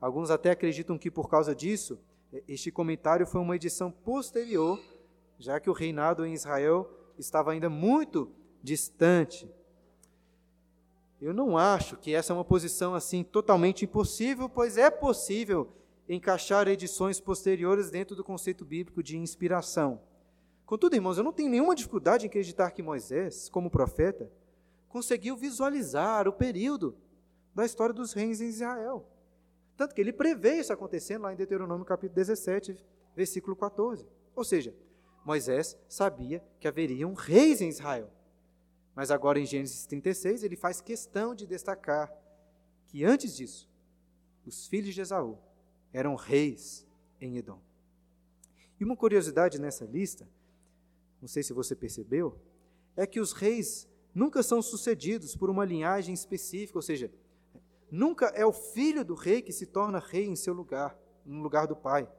[0.00, 1.98] Alguns até acreditam que por causa disso,
[2.48, 4.80] este comentário foi uma edição posterior,
[5.38, 8.30] já que o reinado em Israel estava ainda muito
[8.62, 9.48] distante.
[11.20, 15.70] Eu não acho que essa é uma posição assim totalmente impossível, pois é possível
[16.14, 20.00] encaixar edições posteriores dentro do conceito bíblico de inspiração.
[20.66, 24.30] Contudo, irmãos, eu não tenho nenhuma dificuldade em acreditar que Moisés, como profeta,
[24.88, 26.96] conseguiu visualizar o período
[27.54, 29.06] da história dos reis em Israel.
[29.76, 32.76] Tanto que ele prevê isso acontecendo lá em Deuteronômio capítulo 17,
[33.14, 34.06] versículo 14.
[34.34, 34.74] Ou seja,
[35.24, 38.10] Moisés sabia que haveriam reis em Israel.
[38.96, 42.12] Mas agora em Gênesis 36, ele faz questão de destacar
[42.86, 43.70] que antes disso,
[44.44, 45.38] os filhos de Esaú,
[45.92, 46.86] eram reis
[47.20, 47.60] em Edom.
[48.78, 50.26] E uma curiosidade nessa lista,
[51.20, 52.38] não sei se você percebeu,
[52.96, 57.10] é que os reis nunca são sucedidos por uma linhagem específica, ou seja,
[57.90, 61.66] nunca é o filho do rei que se torna rei em seu lugar, no lugar
[61.66, 62.10] do pai.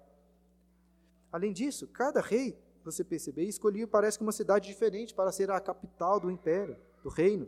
[1.32, 5.60] Além disso, cada rei, você perceber, escolhia parece que uma cidade diferente para ser a
[5.60, 7.48] capital do império, do reino.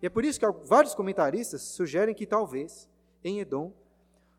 [0.00, 2.88] E é por isso que vários comentaristas sugerem que talvez,
[3.24, 3.72] em Edom,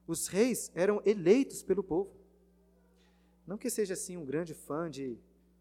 [0.08, 2.12] os reis eram eleitos pelo povo.
[3.46, 5.18] Não que seja assim um grande fã de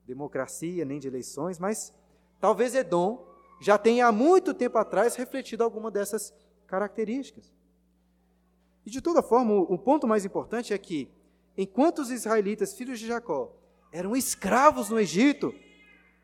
[0.07, 1.93] democracia nem de eleições, mas
[2.41, 3.27] talvez Edom
[3.61, 6.35] já tenha há muito tempo atrás refletido alguma dessas
[6.67, 7.53] características.
[8.85, 11.09] E de toda forma, o ponto mais importante é que,
[11.57, 13.55] enquanto os israelitas, filhos de Jacó,
[13.93, 15.55] eram escravos no Egito,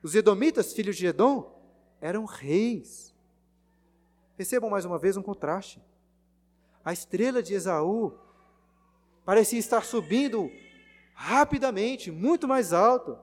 [0.03, 1.57] os edomitas, filhos de Edom,
[2.01, 3.15] eram reis.
[4.37, 5.81] Percebam mais uma vez um contraste.
[6.89, 8.19] A estrela de Esaú
[9.23, 10.51] parecia estar subindo
[11.13, 13.19] rapidamente, muito mais alto,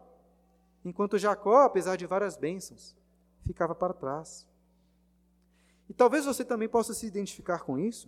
[0.83, 2.95] enquanto Jacó, apesar de várias bênçãos,
[3.41, 4.47] ficava para trás.
[5.89, 8.07] E talvez você também possa se identificar com isso,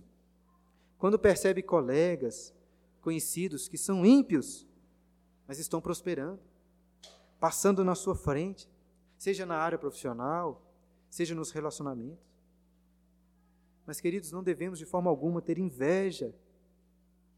[0.99, 2.53] quando percebe colegas,
[3.01, 4.67] conhecidos que são ímpios,
[5.47, 6.39] mas estão prosperando,
[7.39, 8.69] passando na sua frente,
[9.17, 10.61] seja na área profissional,
[11.09, 12.36] seja nos relacionamentos.
[13.87, 16.35] Mas, queridos, não devemos de forma alguma ter inveja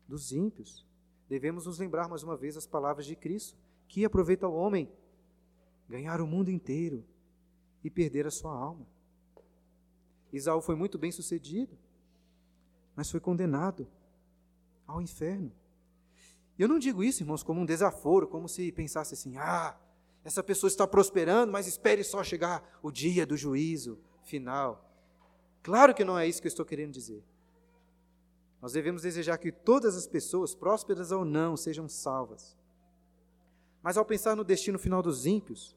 [0.07, 0.83] dos ímpios.
[1.29, 3.55] Devemos nos lembrar mais uma vez as palavras de Cristo,
[3.87, 4.91] que aproveita o homem
[5.87, 7.05] ganhar o mundo inteiro
[7.83, 8.87] e perder a sua alma.
[10.33, 11.77] Isaú foi muito bem sucedido,
[12.95, 13.87] mas foi condenado
[14.87, 15.51] ao inferno.
[16.57, 19.77] Eu não digo isso, irmãos, como um desaforo, como se pensasse assim: ah,
[20.23, 24.88] essa pessoa está prosperando, mas espere só chegar o dia do juízo final.
[25.61, 27.23] Claro que não é isso que eu estou querendo dizer.
[28.61, 32.57] Nós devemos desejar que todas as pessoas, prósperas ou não, sejam salvas.
[33.81, 35.75] Mas ao pensar no destino final dos ímpios,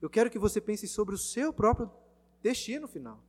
[0.00, 1.90] eu quero que você pense sobre o seu próprio
[2.42, 3.22] destino final.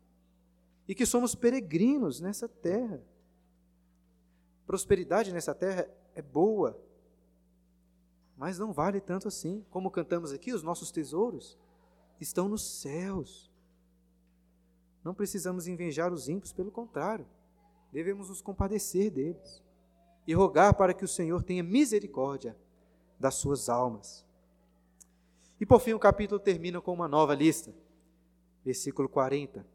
[0.88, 3.04] E que somos peregrinos nessa terra.
[4.66, 6.80] Prosperidade nessa terra é boa,
[8.36, 9.66] mas não vale tanto assim.
[9.70, 11.58] Como cantamos aqui, os nossos tesouros
[12.20, 13.49] estão nos céus.
[15.04, 17.26] Não precisamos invejar os ímpios, pelo contrário,
[17.92, 19.64] devemos nos compadecer deles
[20.28, 22.56] e rogar para que o Senhor tenha misericórdia
[23.20, 24.26] das suas almas.
[25.60, 27.74] E por fim, o capítulo termina com uma nova lista.
[28.64, 29.66] Versículo 40.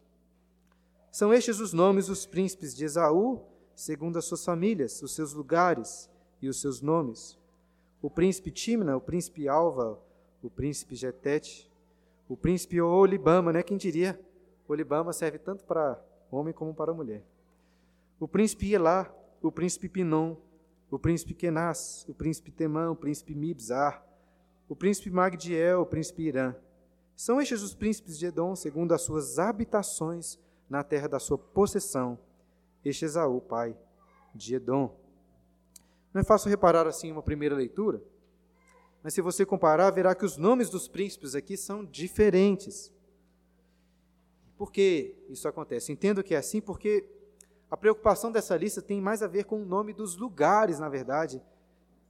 [1.10, 3.42] São estes os nomes dos príncipes de Esaú,
[3.74, 6.10] segundo as suas famílias, os seus lugares
[6.40, 7.38] e os seus nomes.
[8.00, 10.00] O príncipe Timna, o príncipe Alva,
[10.42, 11.70] o príncipe Jetete,
[12.28, 13.62] o príncipe Olibama, né?
[13.62, 14.18] Quem diria?
[14.66, 17.22] Olibama serve tanto para homem como para mulher.
[18.18, 19.12] O príncipe Elá,
[19.42, 20.36] o príncipe Pinom,
[20.90, 24.04] o príncipe Kenaz, o príncipe Temã, o príncipe Mibzar,
[24.68, 26.54] o príncipe Magdiel, o príncipe Irã.
[27.16, 30.38] São estes os príncipes de Edom, segundo as suas habitações
[30.68, 32.18] na terra da sua possessão.
[32.84, 33.76] Este Esaú, pai
[34.34, 34.96] de Edom.
[36.12, 38.02] Não é fácil reparar assim uma primeira leitura,
[39.02, 42.93] mas se você comparar, verá que os nomes dos príncipes aqui são diferentes.
[44.56, 45.92] Por que isso acontece?
[45.92, 47.04] Entendo que é assim porque
[47.70, 51.42] a preocupação dessa lista tem mais a ver com o nome dos lugares, na verdade,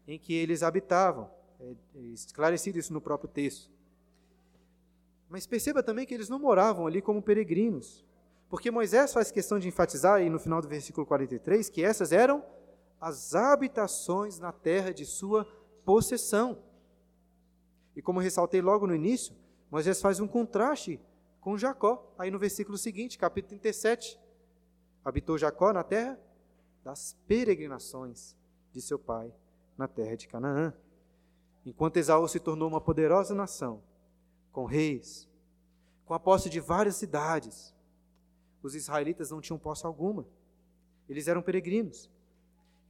[0.07, 1.30] em que eles habitavam.
[1.61, 3.70] É, é esclarecido isso no próprio texto.
[5.28, 8.05] Mas perceba também que eles não moravam ali como peregrinos.
[8.49, 12.45] Porque Moisés faz questão de enfatizar, aí no final do versículo 43, que essas eram
[13.01, 15.47] as habitações na terra de sua
[15.84, 16.59] possessão.
[17.97, 19.34] E como ressaltei logo no início,
[19.70, 21.01] Moisés faz um contraste
[21.45, 24.18] com Jacó, aí no versículo seguinte, capítulo 37.
[25.05, 26.18] Habitou Jacó na terra
[26.82, 28.34] das peregrinações
[28.72, 29.30] de seu pai
[29.76, 30.72] na terra de Canaã.
[31.66, 33.82] Enquanto Esaú se tornou uma poderosa nação,
[34.53, 35.28] com reis,
[36.07, 37.74] com a posse de várias cidades,
[38.62, 40.26] os israelitas não tinham posse alguma.
[41.07, 42.09] Eles eram peregrinos.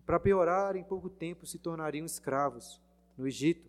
[0.07, 2.81] Para piorar, em pouco tempo se tornariam escravos
[3.19, 3.69] no Egito.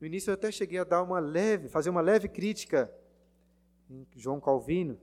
[0.00, 2.92] No início eu até cheguei a dar uma leve, fazer uma leve crítica
[3.90, 4.98] em João Calvino,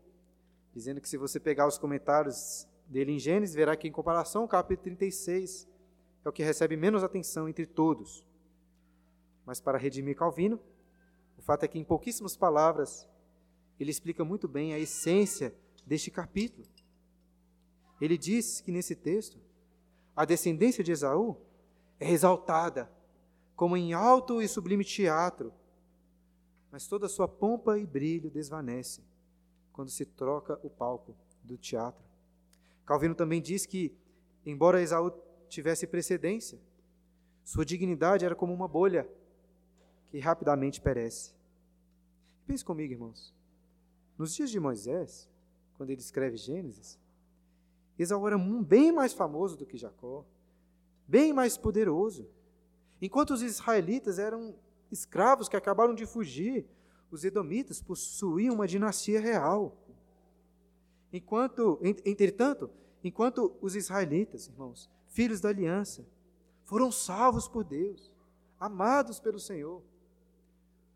[0.74, 4.48] dizendo que se você pegar os comentários dele em Gênesis, verá que em comparação ao
[4.48, 5.68] capítulo 36
[6.24, 8.26] é o que recebe menos atenção entre todos.
[9.46, 10.60] Mas para redimir Calvino,
[11.38, 13.08] o fato é que em pouquíssimas palavras
[13.80, 15.54] ele explica muito bem a essência
[15.86, 16.66] deste capítulo.
[18.00, 19.39] Ele diz que nesse texto
[20.16, 21.38] a descendência de Esaú
[22.00, 22.89] é exaltada
[23.56, 25.53] como em alto e sublime teatro,
[26.72, 29.01] mas toda a sua pompa e brilho desvanece
[29.72, 32.03] quando se troca o palco do teatro.
[32.86, 33.95] Calvino também diz que,
[34.45, 35.12] embora Esaú
[35.47, 36.60] tivesse precedência,
[37.43, 39.08] sua dignidade era como uma bolha
[40.10, 41.34] que rapidamente perece.
[42.45, 43.34] Pense comigo, irmãos.
[44.18, 45.30] Nos dias de Moisés,
[45.78, 46.99] quando ele escreve Gênesis,
[47.97, 50.26] Esaú era bem mais famoso do que Jacó,
[51.08, 52.28] bem mais poderoso.
[53.02, 54.56] Enquanto os israelitas eram
[54.91, 56.66] escravos que acabaram de fugir,
[57.12, 59.78] os edomitas possuíam uma dinastia real.
[61.12, 62.70] Enquanto, entretanto,
[63.04, 66.06] enquanto os israelitas, irmãos, filhos da aliança,
[66.64, 68.12] foram salvos por Deus,
[68.60, 69.82] amados pelo Senhor,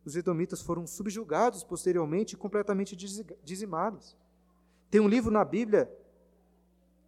[0.04, 2.96] os edomitas foram subjugados posteriormente e completamente
[3.44, 4.18] dizimados.
[4.90, 5.92] Tem um livro na Bíblia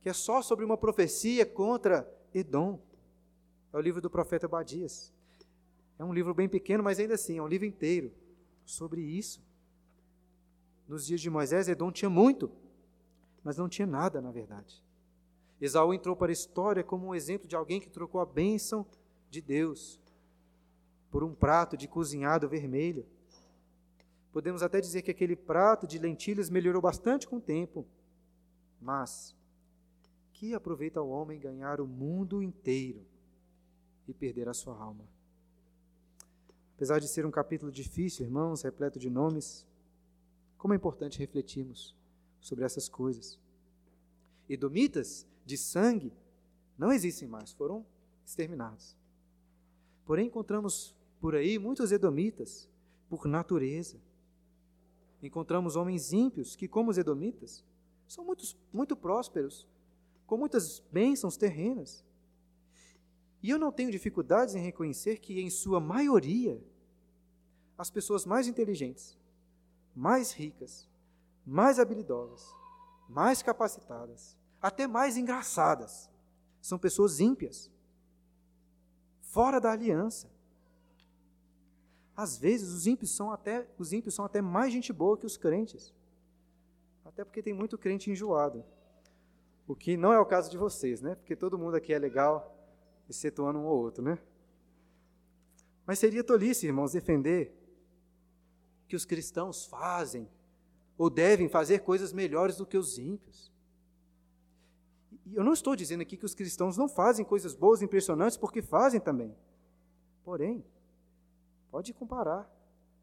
[0.02, 2.80] que é só sobre uma profecia contra Edom.
[3.74, 5.13] É o livro do profeta Badias.
[5.97, 8.11] É um livro bem pequeno, mas ainda assim, é um livro inteiro
[8.65, 9.41] sobre isso.
[10.88, 12.51] Nos dias de Moisés, Edom tinha muito,
[13.43, 14.84] mas não tinha nada, na verdade.
[15.59, 18.86] Esaú entrou para a história como um exemplo de alguém que trocou a bênção
[19.30, 20.01] de Deus
[21.09, 23.05] por um prato de cozinhado vermelho.
[24.34, 27.86] Podemos até dizer que aquele prato de lentilhas melhorou bastante com o tempo,
[28.82, 29.36] mas
[30.34, 33.11] que aproveita o homem ganhar o mundo inteiro
[34.08, 35.06] e perder a sua alma?
[36.76, 39.66] Apesar de ser um capítulo difícil, irmãos, repleto de nomes,
[40.58, 41.95] como é importante refletirmos
[42.39, 43.39] sobre essas coisas.
[44.49, 46.12] Edomitas de sangue
[46.78, 47.86] não existem mais, foram
[48.26, 48.97] exterminados.
[50.06, 52.68] Porém, encontramos por aí muitos edomitas
[53.10, 53.97] por natureza.
[55.22, 57.64] Encontramos homens ímpios que, como os edomitas,
[58.08, 58.43] são muito,
[58.74, 59.68] muito prósperos,
[60.26, 62.04] com muitas bênçãos terrenas.
[63.42, 66.62] E eu não tenho dificuldades em reconhecer que, em sua maioria,
[67.78, 69.18] as pessoas mais inteligentes,
[69.96, 70.88] mais ricas,
[71.46, 72.46] mais habilidosas,
[73.10, 76.10] mais capacitadas, até mais engraçadas,
[76.62, 77.72] são pessoas ímpias,
[79.22, 80.30] fora da aliança.
[82.16, 85.38] Às vezes os ímpios são até os ímpios são até mais gente boa que os
[85.38, 85.92] crentes.
[87.04, 88.64] Até porque tem muito crente enjoado.
[89.68, 91.16] O que não é o caso de vocês, né?
[91.16, 92.61] Porque todo mundo aqui é legal,
[93.12, 94.18] excetuando um ou outro, né?
[95.86, 97.53] Mas seria tolice, irmãos, defender
[98.88, 100.28] que os cristãos fazem
[100.97, 103.51] ou devem fazer coisas melhores do que os ímpios.
[105.26, 108.38] E eu não estou dizendo aqui que os cristãos não fazem coisas boas e impressionantes,
[108.38, 109.36] porque fazem também.
[110.24, 110.64] Porém,
[111.70, 112.49] pode comparar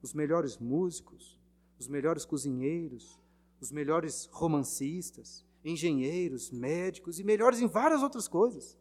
[0.03, 1.39] os melhores músicos,
[1.79, 3.19] os melhores cozinheiros,
[3.61, 8.77] os melhores romancistas, engenheiros, médicos e melhores em várias outras coisas.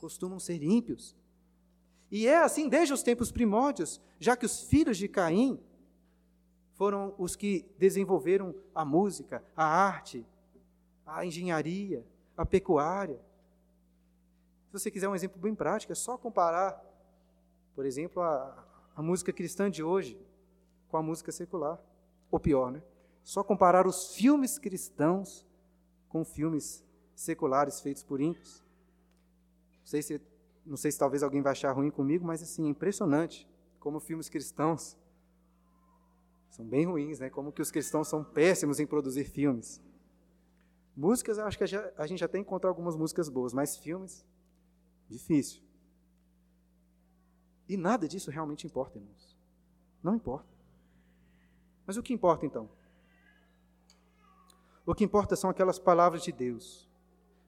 [0.00, 1.16] Costumam ser ímpios.
[2.10, 5.60] E é assim desde os tempos primórdios, já que os filhos de Caim
[6.74, 10.24] foram os que desenvolveram a música, a arte,
[11.04, 12.04] a engenharia,
[12.36, 13.18] a pecuária.
[14.66, 16.84] Se você quiser um exemplo bem prático, é só comparar,
[17.74, 20.20] por exemplo, a, a música cristã de hoje
[20.88, 21.80] com a música secular.
[22.30, 22.82] Ou pior, né?
[23.22, 25.46] Só comparar os filmes cristãos
[26.08, 26.84] com filmes
[27.14, 28.65] seculares feitos por ímpios.
[29.86, 30.20] Não sei se,
[30.64, 34.28] não sei se talvez alguém vai achar ruim comigo, mas assim, é impressionante como filmes
[34.28, 34.98] cristãos
[36.50, 37.30] são bem ruins, né?
[37.30, 39.80] Como que os cristãos são péssimos em produzir filmes.
[40.96, 41.62] Músicas, acho que
[41.96, 44.26] a gente até encontra algumas músicas boas, mas filmes,
[45.08, 45.62] difícil.
[47.68, 49.38] E nada disso realmente importa, irmãos.
[50.02, 50.52] Não importa.
[51.86, 52.68] Mas o que importa então?
[54.84, 56.90] O que importa são aquelas palavras de Deus,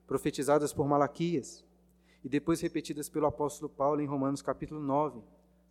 [0.07, 1.67] profetizadas por Malaquias
[2.25, 5.21] e depois repetidas pelo apóstolo Paulo em Romanos capítulo 9,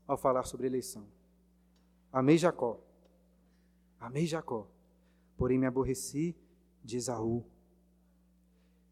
[0.08, 1.06] ao falar sobre eleição.
[2.12, 2.80] Amei Jacó,
[4.00, 4.68] Amei Jacó,
[5.38, 6.36] porém me aborreci
[6.84, 7.44] de Esaú.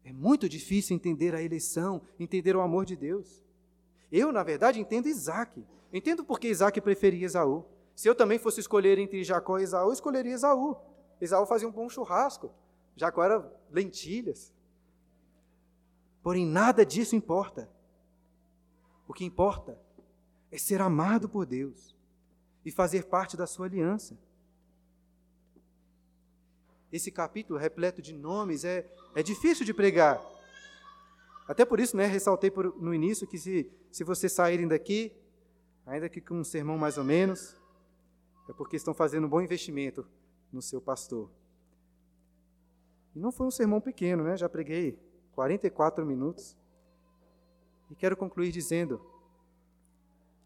[0.04, 3.44] É muito difícil entender a eleição, entender o amor de Deus.
[4.10, 5.64] Eu, na verdade, entendo Isaac.
[5.92, 7.64] Entendo porque Isaac preferia Esaú.
[7.94, 10.76] Se eu também fosse escolher entre Jacó e Esaú, escolheria Esaú.
[11.20, 12.52] Esaú fazia um bom churrasco.
[12.94, 14.52] Jacó era lentilhas.
[16.26, 17.70] Porém, nada disso importa.
[19.06, 19.80] O que importa
[20.50, 21.94] é ser amado por Deus
[22.64, 24.18] e fazer parte da sua aliança
[26.90, 30.20] esse capítulo repleto de nomes é, é difícil de pregar.
[31.46, 35.12] Até por isso, né, ressaltei por, no início que se, se vocês saírem daqui,
[35.86, 37.54] ainda que com um sermão mais ou menos,
[38.48, 40.04] é porque estão fazendo um bom investimento
[40.52, 41.30] no seu pastor.
[43.14, 44.36] E não foi um sermão pequeno, né?
[44.36, 45.05] Já preguei
[45.36, 46.56] 44 minutos.
[47.88, 49.00] E quero concluir dizendo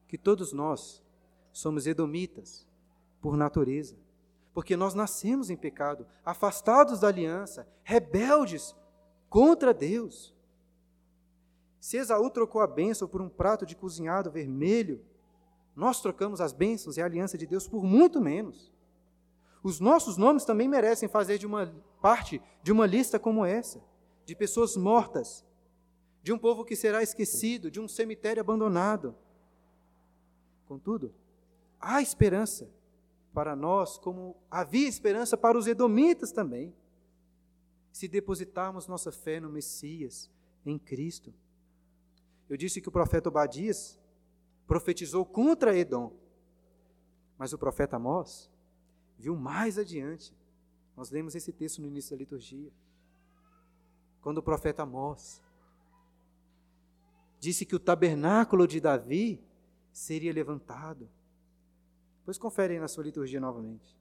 [0.07, 1.03] que todos nós
[1.51, 2.69] somos edomitas
[3.23, 3.97] por natureza
[4.53, 8.75] porque nós nascemos em pecado, afastados da aliança, rebeldes
[9.29, 10.35] contra Deus.
[11.79, 15.03] Se Esaú trocou a bênção por um prato de cozinhado vermelho,
[15.75, 18.73] nós trocamos as bênçãos e a aliança de Deus por muito menos.
[19.63, 23.81] Os nossos nomes também merecem fazer de uma parte de uma lista como essa,
[24.31, 25.45] de pessoas mortas,
[26.23, 29.13] de um povo que será esquecido, de um cemitério abandonado.
[30.69, 31.13] Contudo,
[31.81, 32.71] há esperança
[33.35, 36.73] para nós, como havia esperança para os edomitas também,
[37.91, 40.31] se depositarmos nossa fé no Messias,
[40.65, 41.35] em Cristo.
[42.49, 43.99] Eu disse que o profeta Obadias
[44.65, 46.13] profetizou contra Edom,
[47.37, 48.49] mas o profeta Amós
[49.19, 50.33] viu mais adiante.
[50.97, 52.71] Nós lemos esse texto no início da liturgia.
[54.23, 55.41] Quando o profeta Amós
[57.39, 59.43] disse que o tabernáculo de Davi
[59.93, 61.09] seria levantado.
[62.25, 63.99] Pois confere aí na sua liturgia novamente.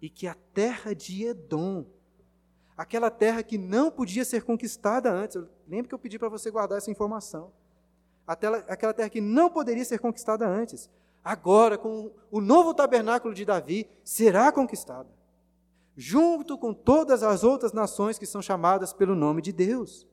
[0.00, 1.84] E que a terra de Edom,
[2.76, 6.50] aquela terra que não podia ser conquistada antes, eu lembro que eu pedi para você
[6.50, 7.52] guardar essa informação.
[8.26, 10.88] Aquela terra que não poderia ser conquistada antes,
[11.22, 15.08] agora, com o novo tabernáculo de Davi, será conquistada,
[15.96, 20.06] junto com todas as outras nações que são chamadas pelo nome de Deus.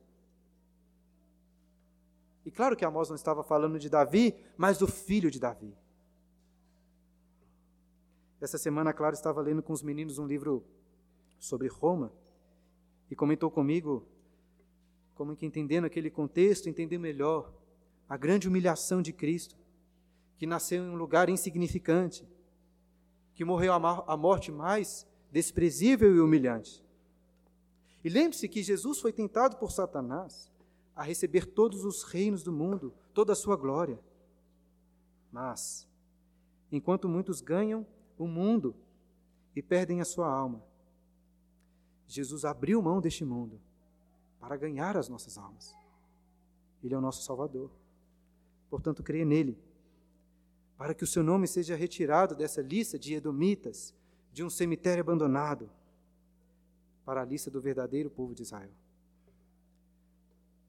[2.44, 5.76] E claro que Amós não estava falando de Davi, mas do filho de Davi.
[8.40, 10.64] Essa semana, claro, estava lendo com os meninos um livro
[11.38, 12.12] sobre Roma
[13.10, 14.06] e comentou comigo
[15.14, 17.52] como que entendendo aquele contexto, entender melhor
[18.08, 19.56] a grande humilhação de Cristo,
[20.36, 22.28] que nasceu em um lugar insignificante,
[23.34, 26.84] que morreu a morte mais desprezível e humilhante.
[28.04, 30.52] E lembre-se que Jesus foi tentado por Satanás
[30.94, 33.98] a receber todos os reinos do mundo, toda a sua glória.
[35.32, 35.88] Mas,
[36.70, 37.86] enquanto muitos ganham
[38.18, 38.76] o mundo
[39.56, 40.62] e perdem a sua alma,
[42.06, 43.58] Jesus abriu mão deste mundo
[44.38, 45.74] para ganhar as nossas almas.
[46.84, 47.70] Ele é o nosso Salvador.
[48.68, 49.56] Portanto, creia nele,
[50.76, 53.94] para que o seu nome seja retirado dessa lista de edomitas,
[54.32, 55.70] de um cemitério abandonado,
[57.04, 58.70] para a lista do verdadeiro povo de Israel.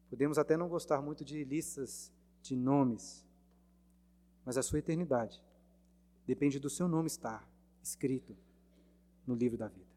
[0.10, 2.12] Podemos até não gostar muito de listas
[2.42, 3.26] de nomes,
[4.46, 5.42] mas a sua eternidade
[6.26, 7.48] depende do seu nome estar
[7.82, 8.36] escrito
[9.26, 9.94] no livro da vida.